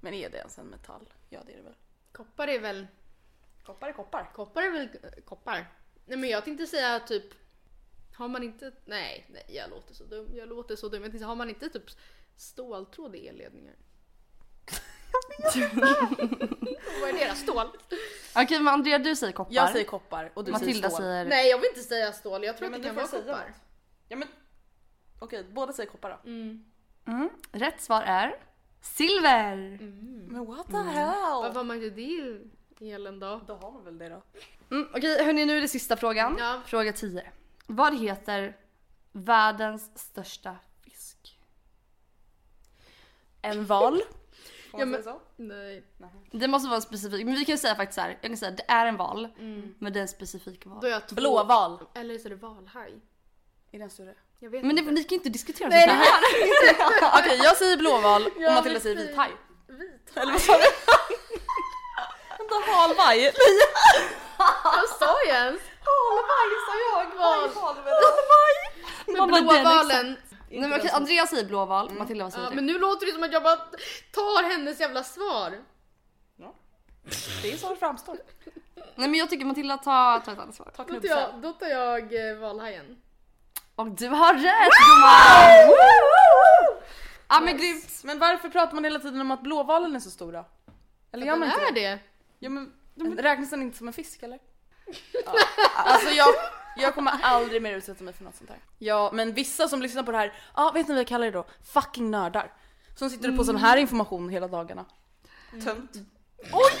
[0.00, 1.12] Men är det ens en metall?
[1.28, 1.76] Ja det är det väl.
[2.12, 2.86] Koppar är väl...
[3.66, 4.30] Koppar är koppar.
[4.34, 4.88] Koppar är väl
[5.24, 5.66] koppar?
[6.06, 7.24] Nej men jag tänkte säga typ...
[8.14, 8.72] Har man inte...
[8.84, 10.28] Nej, nej jag låter så dum.
[10.34, 11.02] Jag låter så dum.
[11.02, 11.90] Jag tänkte har man inte typ
[12.42, 13.74] ståltråd i elledningar?
[17.00, 17.66] Vad är deras stål?
[18.36, 19.54] Okej men Andrea du säger koppar.
[19.54, 21.00] Jag säger koppar och du Matilda säger stål.
[21.02, 21.24] säger...
[21.24, 23.54] Nej jag vill inte säga stål, jag tror Nej, att det kan vara koppar.
[24.08, 24.28] Ja men
[25.18, 26.30] okej, båda säger koppar då.
[26.30, 26.64] Mm.
[27.06, 27.30] Mm.
[27.52, 28.34] Rätt svar är
[28.80, 29.78] silver.
[30.32, 31.56] Men what the Varför hell?
[31.56, 32.40] har man inte det
[32.84, 33.40] i elen då?
[33.46, 34.22] Då har man väl det då.
[34.70, 36.36] Mm, Okej hörni nu är det sista frågan.
[36.38, 36.62] Ja.
[36.66, 37.30] Fråga 10.
[37.66, 38.56] Vad heter
[39.12, 40.56] världens största?
[43.42, 44.02] En val.
[44.70, 45.20] Får Ja, man säga så?
[45.36, 45.84] Nej.
[46.30, 48.18] Det måste vara specifikt, men vi kan ju säga faktiskt så här.
[48.20, 49.28] Jag kan säga det är en val,
[49.78, 50.78] men det är en specifik val.
[50.80, 51.14] Då är jag två.
[51.14, 51.78] Blåval.
[51.94, 52.92] Eller så är det valhaj.
[53.72, 54.14] Är den större?
[54.38, 54.92] Jag vet Men det, inte.
[54.92, 57.20] ni kan ju inte diskutera Nej, sånt här.
[57.20, 59.30] Okej jag säger blåval och Ja, Matilda säger vithaj.
[59.68, 60.16] Vit.
[60.16, 60.64] Eller vad sa du?
[62.38, 63.32] Vänta halvaj.
[64.64, 65.60] Vad sa jag ens?
[65.84, 67.16] Halvaj sa jag.
[67.18, 67.50] Val.
[69.18, 70.16] Man Men blåvalen.
[70.60, 72.56] Nej, men okej, Andreas säger blåval, Matilda vad säger Ja, du?
[72.56, 73.56] men nu låter det som att jag bara
[74.12, 75.52] tar hennes jävla svar.
[77.42, 78.18] Det är så det framstår.
[78.94, 80.72] Nej men jag tycker Matilda tar, tar ett annat svar.
[80.76, 81.18] Ta Då tar knubbsen.
[81.18, 83.02] jag, då tar jag eh, valhajen.
[83.74, 85.78] Och du har rätt gumman!
[87.28, 88.04] Ja men grymt!
[88.04, 90.44] Men varför pratar man hela tiden om att blåvalen är så stora?
[91.12, 91.80] Eller gör man inte är det?
[91.80, 91.98] det.
[92.38, 92.72] Ja men
[93.18, 94.38] räknas den inte som en fisk eller?
[95.24, 95.32] Ja.
[95.76, 96.28] Alltså jag,
[96.76, 98.58] jag kommer aldrig mer utsätta mig för något sånt här.
[98.78, 101.30] Ja men vissa som lyssnar på det här, ja vet ni vad jag kallar det
[101.32, 101.44] då?
[101.72, 102.52] Fucking nördar.
[102.98, 104.84] Som sitter på sån här information hela dagarna.
[105.64, 105.90] Tönt.
[106.52, 106.72] Oj!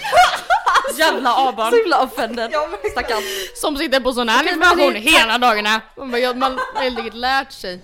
[0.98, 1.74] Jävla Så A-barn.
[1.74, 2.52] himla offended.
[2.90, 3.22] Stackarn.
[3.56, 5.80] Som sitter på sån här information hela dagarna.
[5.96, 7.80] Ja, Man har helt enkelt lärt sig.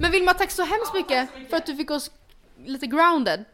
[0.00, 2.10] Men Vilma, tack så hemskt mycket för att du fick oss
[2.64, 3.44] lite grounded.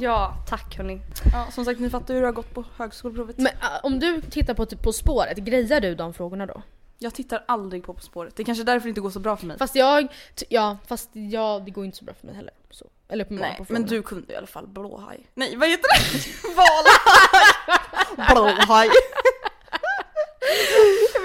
[0.00, 1.00] Ja, tack hörni.
[1.32, 3.36] Ja, som sagt ni fattar hur det har gått på högskoleprovet.
[3.36, 3.52] Men äh,
[3.82, 6.62] om du tittar på, typ, på spåret, grejar du de frågorna då?
[6.98, 8.36] Jag tittar aldrig på På spåret.
[8.36, 9.58] Det är kanske är därför det inte går så bra för mig.
[9.58, 12.52] Fast jag, t- ja fast ja, det går inte så bra för mig heller.
[12.70, 12.86] Så.
[13.08, 15.26] Eller på Nej, på men du kunde i alla fall blåhaj.
[15.34, 16.28] Nej, vad heter det?
[16.56, 18.34] Valhaj!
[18.66, 18.88] blåhaj.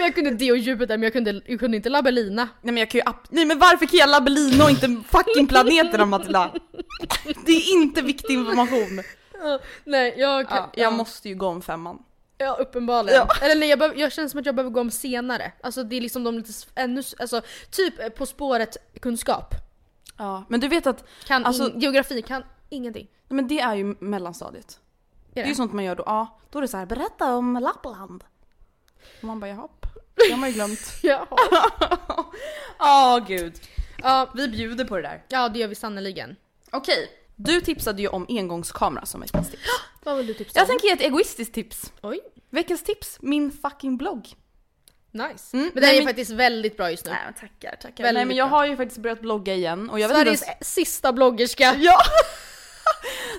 [0.02, 2.44] Men jag kunde det och Jupiter men jag kunde, jag kunde inte labellina.
[2.62, 5.48] Nej men jag kan ju app- Nej men varför kan jag labellina och inte fucking
[5.48, 6.52] planeterna Matilda?
[7.46, 9.02] Det är inte viktig information.
[9.84, 12.04] Nej, jag, Ja, jag måste ju gå om femman.
[12.38, 13.26] Ja uppenbarligen.
[13.30, 13.46] Ja.
[13.46, 15.52] Eller nej jag, behöver, jag känner som att jag behöver gå om senare.
[15.64, 17.42] Alltså det är liksom de lite ännu, alltså
[17.72, 19.56] typ eh, På spåret kunskap.
[20.18, 23.08] Ja, men du vet att Kan Alltså- in, geografi, kan ingenting.
[23.28, 24.80] nej, men det är ju mellanstadiet.
[25.32, 25.50] Är Det är det?
[25.50, 26.04] ju sånt man gör då.
[26.06, 28.24] Ja, då är det så här, berätta om Lappland.
[29.18, 29.86] Och man bara japp,
[30.16, 30.80] det har man ju glömt.
[31.04, 31.28] Ja.
[32.80, 33.54] Åh gud.
[34.04, 35.24] ja, Vi bjuder på det där.
[35.28, 36.36] ja det gör vi sannoliken.
[36.72, 39.64] Okej, du tipsade ju om engångskamera som veckans tips.
[40.04, 40.68] Vad vill du tipsa Jag om?
[40.70, 41.92] tänker ge ett egoistiskt tips.
[42.02, 44.28] Oj, Veckans tips, min fucking blogg.
[45.12, 45.58] nice.
[45.58, 47.12] Mm, Men den är men- faktiskt väldigt bra just nu.
[47.12, 48.04] Nej tackar, tackar.
[48.04, 48.58] Väldigt Nej men jag bra.
[48.58, 51.76] har ju faktiskt börjat blogga igen och jag vet inte Sveriges sista bloggerska.
[51.80, 51.98] Ja!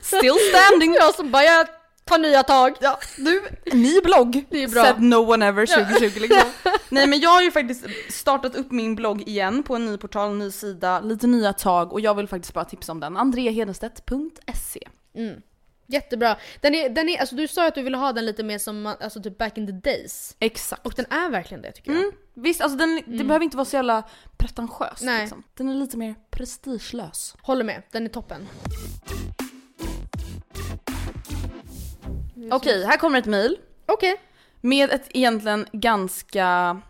[0.02, 0.94] Still standing!
[0.94, 1.68] Jag som bara, jag
[2.04, 2.76] tar nya tag.
[2.80, 3.42] Ja, du,
[3.72, 4.44] ny blogg!
[4.50, 4.82] Det är bra.
[4.84, 6.42] Said no one ever 2020 liksom.
[6.88, 10.34] Nej men jag har ju faktiskt startat upp min blogg igen på en ny portal,
[10.36, 13.16] ny sida, lite nya tag och jag vill faktiskt bara tipsa om den.
[13.16, 15.42] andreahedenstedt.se Mm.
[15.86, 16.36] Jättebra.
[16.60, 18.86] Den är, den är, alltså du sa att du ville ha den lite mer som
[18.86, 20.36] alltså typ back in the days.
[20.38, 20.86] Exakt.
[20.86, 22.00] Och den är verkligen det tycker jag.
[22.00, 24.02] Mm, visst, alltså den, det behöver inte vara så jävla
[24.36, 25.20] pretentiöst Nej.
[25.20, 25.42] liksom.
[25.54, 27.36] Den är lite mer prestigelös.
[27.42, 28.48] Håller med, den är toppen.
[32.50, 33.58] Okej, här kommer ett mail.
[33.86, 34.20] Okej.
[34.60, 36.80] Med ett egentligen ganska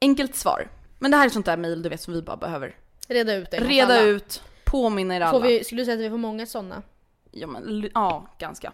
[0.00, 0.68] enkelt svar.
[0.98, 2.76] Men det här är sånt där mail du vet som vi bara behöver
[3.08, 3.56] Reda ut det.
[3.58, 4.02] reda alla.
[4.02, 5.30] ut, påminna er alla.
[5.30, 6.82] Får vi, skulle du säga att vi får många sådana?
[7.30, 8.72] Ja, men, ja ganska.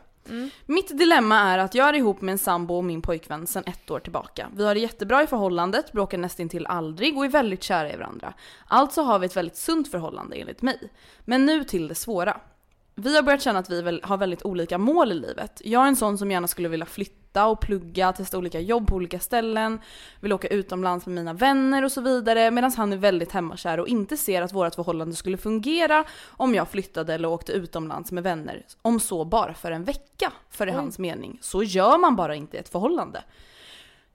[0.66, 3.91] Mitt dilemma är att jag är ihop med en sambo och min pojkvän sedan ett
[3.91, 4.49] år tillbaka.
[4.57, 8.34] Vi har det jättebra i förhållandet, bråkar nästintill aldrig och är väldigt kära i varandra.
[8.66, 10.93] Alltså har vi ett väldigt sunt förhållande enligt mig.
[11.24, 12.41] Men nu till det svåra.
[12.99, 15.62] Vi har börjat känna att vi har väldigt olika mål i livet.
[15.64, 18.94] Jag är en sån som gärna skulle vilja flytta och plugga, testa olika jobb på
[18.94, 19.80] olika ställen,
[20.20, 22.51] vill åka utomlands med mina vänner och så vidare.
[22.51, 26.68] Medan han är väldigt hemmakär och inte ser att vårt förhållande skulle fungera om jag
[26.68, 28.66] flyttade eller åkte utomlands med vänner.
[28.82, 31.38] Om så bara för en vecka, för i hans mening.
[31.42, 33.22] Så gör man bara inte i ett förhållande.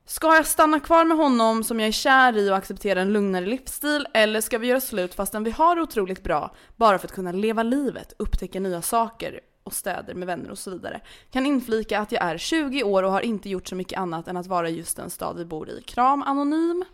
[0.05, 3.45] Ska jag stanna kvar med honom som jag är kär i och acceptera en lugnare
[3.45, 7.13] livsstil eller ska vi göra slut fastän vi har det otroligt bra bara för att
[7.13, 11.01] kunna leva livet, upptäcka nya saker och städer med vänner och så vidare.
[11.31, 14.37] Kan inflika att jag är 20 år och har inte gjort så mycket annat än
[14.37, 15.81] att vara just den stad vi bor i.
[15.81, 16.85] Kram anonym.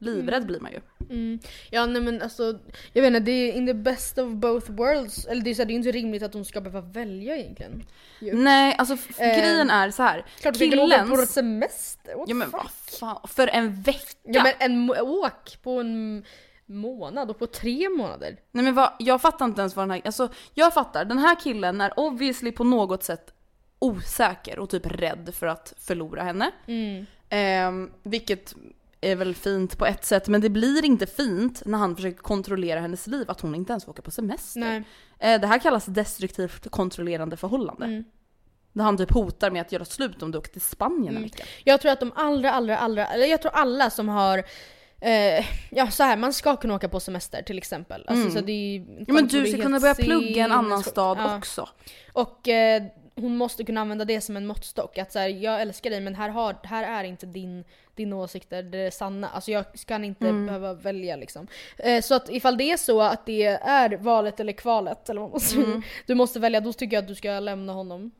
[0.00, 0.80] Livrädd blir man ju.
[1.10, 1.38] Mm.
[1.70, 2.58] Ja nej men alltså,
[2.92, 5.26] jag vet inte, det är in the best of both worlds.
[5.26, 7.82] Eller det är, så här, det är inte rimligt att de ska behöva välja egentligen.
[8.20, 8.36] Jo.
[8.36, 10.24] Nej, alltså Eh, grejen är så här.
[10.40, 11.32] Klart kan åka på Killens...
[11.32, 12.14] semester.
[12.16, 14.18] What Ja men vad fan, för en vecka?
[14.22, 16.24] Ja men en, åk på en
[16.66, 18.36] månad och på tre månader.
[18.52, 21.40] Nej men vad, jag fattar inte ens vad den här, alltså jag fattar, den här
[21.40, 23.34] killen är obviously på något sätt
[23.78, 26.50] osäker och typ rädd för att förlora henne.
[26.66, 27.06] Mm.
[27.28, 28.54] Eh, vilket
[29.00, 32.80] är väl fint på ett sätt men det blir inte fint när han försöker kontrollera
[32.80, 34.60] hennes liv att hon inte ens får åka på semester.
[34.60, 34.82] Nej.
[35.18, 37.84] Eh, det här kallas destruktivt kontrollerande förhållande.
[37.86, 38.04] Mm.
[38.72, 41.22] Där han typ hotar med att göra slut om du åker till Spanien en Mm.
[41.22, 41.44] vecka.
[41.64, 44.44] Jag tror att de allra, allra, allra, eller jag tror alla som har
[45.02, 48.04] Eh, ja så här, man ska kunna åka på semester till exempel.
[48.08, 48.32] Alltså, Mm.
[48.34, 51.36] så det är, Ja men du ska kunna börja plugga i en annan stad Ja.
[51.36, 51.68] också.
[52.12, 52.82] Och eh,
[53.14, 54.98] hon måste kunna använda det som en måttstock.
[54.98, 58.62] Att så här, jag älskar dig men här, har, här är inte din, din åsikter
[58.62, 59.28] det sanna.
[59.28, 60.46] Alltså jag kan inte Mm.
[60.46, 61.46] behöva välja liksom.
[61.78, 65.30] Eh, så att ifall det är så att det är valet eller kvalet, eller vad
[65.30, 65.82] man säger, Mm.
[66.06, 68.10] du måste välja, då tycker jag att du ska lämna honom.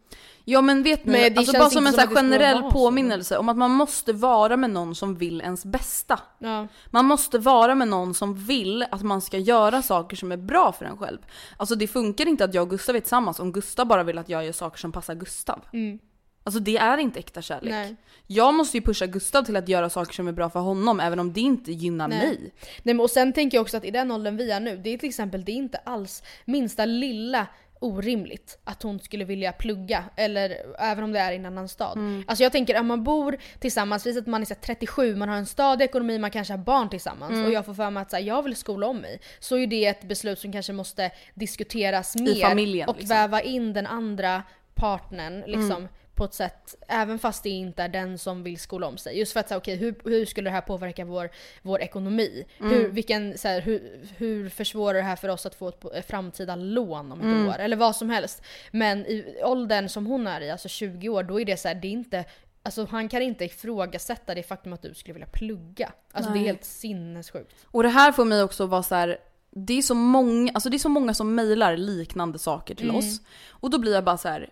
[0.50, 3.56] Ja men vet ni, Men alltså bara som en som så generell påminnelse om att
[3.56, 6.20] man måste vara med någon som vill ens bästa.
[6.38, 6.68] Ja.
[6.86, 10.72] Man måste vara med någon som vill att man ska göra saker som är bra
[10.72, 11.18] för en själv.
[11.56, 14.28] Alltså det funkar inte att jag och Gustav är tillsammans om Gustav bara vill att
[14.28, 15.60] jag gör saker som passar Gustav.
[15.72, 15.98] Mm.
[16.44, 17.70] Alltså det är inte äkta kärlek.
[17.70, 17.96] Nej.
[18.26, 21.18] Jag måste ju pusha Gustav till att göra saker som är bra för honom även
[21.18, 22.18] om det inte gynnar Nej.
[22.18, 22.38] mig.
[22.82, 24.90] Nej, men och sen tänker jag också att i den åldern vi är nu, det
[24.90, 27.46] är till exempel det är inte alls minsta lilla
[27.82, 31.96] orimligt att hon skulle vilja plugga, eller även om det är i en annan stad.
[31.98, 32.24] Mm.
[32.26, 35.28] Alltså jag tänker om man bor tillsammans, vis att man är så här 37, man
[35.28, 37.46] har en stadig ekonomi, man kanske har barn tillsammans Mm.
[37.46, 39.20] och jag får för mig att så här, jag vill skola om mig.
[39.40, 43.16] Så är det ett beslut som kanske måste diskuteras mer familjen, och liksom.
[43.16, 44.42] väva in den andra
[44.74, 45.88] partnern liksom Mm.
[46.20, 49.18] På ett sätt, även fast det inte är den som vill skola om sig.
[49.18, 51.30] Just för att säga okej hur, hur skulle det här påverka vår,
[51.62, 52.44] vår ekonomi?
[52.60, 52.72] Mm.
[52.72, 56.56] Hur, vilken, så här, hur, hur försvårar det här för oss att få ett, framtida
[56.56, 57.48] lån om ett Mm.
[57.48, 57.58] år?
[57.58, 58.42] Eller vad som helst.
[58.70, 61.74] Men i åldern som hon är i, alltså 20 år, då är det så här,
[61.74, 62.24] det är inte
[62.62, 65.92] Alltså han kan inte ifrågasätta det faktum att du skulle vilja plugga.
[66.12, 66.44] Alltså det Nej.
[66.44, 67.54] är helt sinnessjukt.
[67.64, 69.18] Och det här får mig också vara så här.
[69.50, 72.96] Det är så många, alltså det är så många som mejlar liknande saker till Mm.
[72.96, 73.20] oss.
[73.50, 74.48] Och då blir jag bara så här.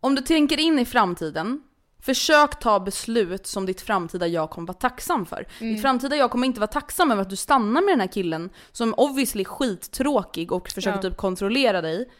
[0.00, 1.62] Om du tänker in i framtiden,
[2.00, 5.46] försök ta beslut som ditt framtida jag kommer vara tacksam för.
[5.60, 5.72] Mm.
[5.72, 8.50] Ditt framtida jag kommer inte vara tacksam över att du stannar med den här killen
[8.72, 11.02] som obviously är skittråkig och försöker Ja.
[11.02, 12.10] typ kontrollera dig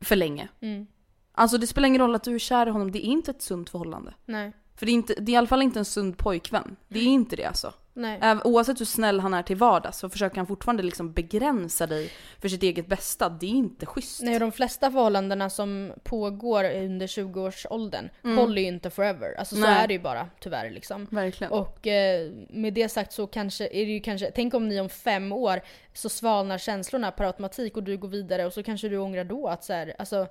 [0.00, 0.48] för länge.
[0.60, 0.86] Mm.
[1.32, 3.42] Alltså det spelar ingen roll att du är kär i honom, det är inte ett
[3.42, 4.14] sunt förhållande.
[4.24, 4.52] Nej.
[4.76, 6.76] För det är, inte, det är i alla fall inte en sund pojkvän.
[6.88, 7.72] Det är inte det alltså.
[7.96, 8.20] Nej.
[8.44, 12.48] Oavsett hur snäll han är till vardags så försöker han fortfarande liksom begränsa dig för
[12.48, 13.28] sitt eget bästa.
[13.28, 14.22] Det är inte schysst.
[14.22, 18.38] Nej, de flesta förhållandena som pågår under 20-årsåldern Mm.
[18.38, 19.34] håller ju inte forever.
[19.38, 21.06] Alltså så är det ju bara tyvärr liksom.
[21.10, 21.52] Verkligen.
[21.52, 24.88] Och eh, med det sagt så kanske är det ju kanske, tänk om ni om
[24.88, 25.60] fem år
[25.92, 29.48] så svalnar känslorna per automatik och du går vidare och så kanske du ångrar då
[29.48, 30.26] att så här, alltså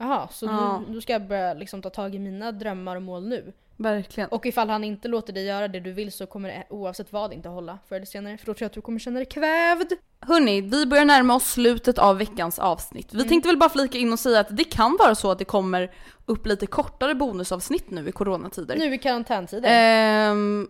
[0.00, 0.82] Jaha, så Ja.
[0.86, 3.52] nu, nu ska jag börja liksom ta tag i mina drömmar och mål nu.
[3.76, 4.28] Verkligen.
[4.28, 7.32] Och ifall han inte låter dig göra det du vill så kommer det oavsett vad
[7.32, 8.38] inte hålla förr eller senare.
[8.38, 9.92] För då tror jag att du kommer känna dig kvävd.
[10.20, 13.12] Hörni, vi börjar närma oss slutet av veckans avsnitt.
[13.12, 13.22] Mm.
[13.22, 15.44] Vi tänkte väl bara flika in och säga att det kan vara så att det
[15.44, 15.90] kommer
[16.26, 18.76] upp lite kortare bonusavsnitt nu i coronatider.
[18.76, 19.68] Nu i karantäntider.
[19.72, 20.68] Ehm,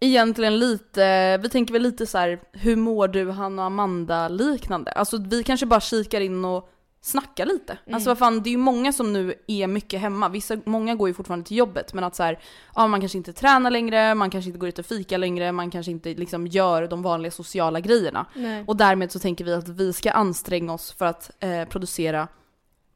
[0.00, 4.92] egentligen lite, vi tänker väl lite så här, hur mår du Hanna och Amanda liknande?
[4.92, 6.68] Alltså vi kanske bara kikar in och
[7.04, 7.78] snackar lite.
[7.86, 7.94] Mm.
[7.94, 10.28] Alltså vad fan, det är ju många som nu är mycket hemma.
[10.28, 12.38] Vissa, många går ju fortfarande till jobbet men att så här,
[12.74, 15.70] ja man kanske inte tränar längre, man kanske inte går ut och fika längre, man
[15.70, 18.26] kanske inte liksom gör de vanliga sociala grejerna.
[18.34, 18.64] Nej.
[18.66, 22.28] Och därmed så tänker vi att vi ska anstränga oss för att eh, producera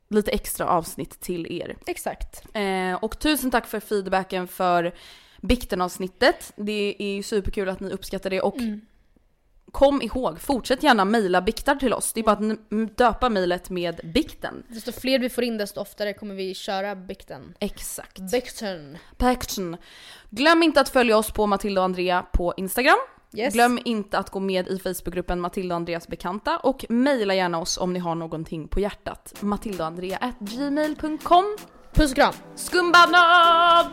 [0.09, 1.77] lite extra avsnitt till er.
[1.87, 2.57] Exakt.
[2.57, 4.95] Eh, och tusen tack för feedbacken för
[5.41, 6.53] Bikten-avsnittet.
[6.57, 8.81] Det är ju superkul att ni uppskattar det och Mm.
[9.73, 12.13] Kom ihåg, fortsätt gärna mejla biktar till oss.
[12.13, 14.63] Det är bara att döpa mejlet med bikten.
[14.69, 17.55] Desto fler vi får in desto oftare kommer vi köra bikten.
[17.61, 18.19] Exakt.
[18.19, 18.99] Bikten.
[19.19, 19.77] Bikten.
[20.31, 22.99] Glöm inte att följa oss på Matilda och Andrea på Instagram.
[23.35, 23.55] Yes.
[23.55, 27.79] Glöm inte att gå med i Facebookgruppen Matilda och Andreas bekanta och mejla gärna oss
[27.79, 29.35] om ni har någonting på hjärtat.
[29.41, 31.57] matildaandrea.gmail.com
[31.95, 32.35] Puss och kram.
[32.55, 33.93] Skumbanan!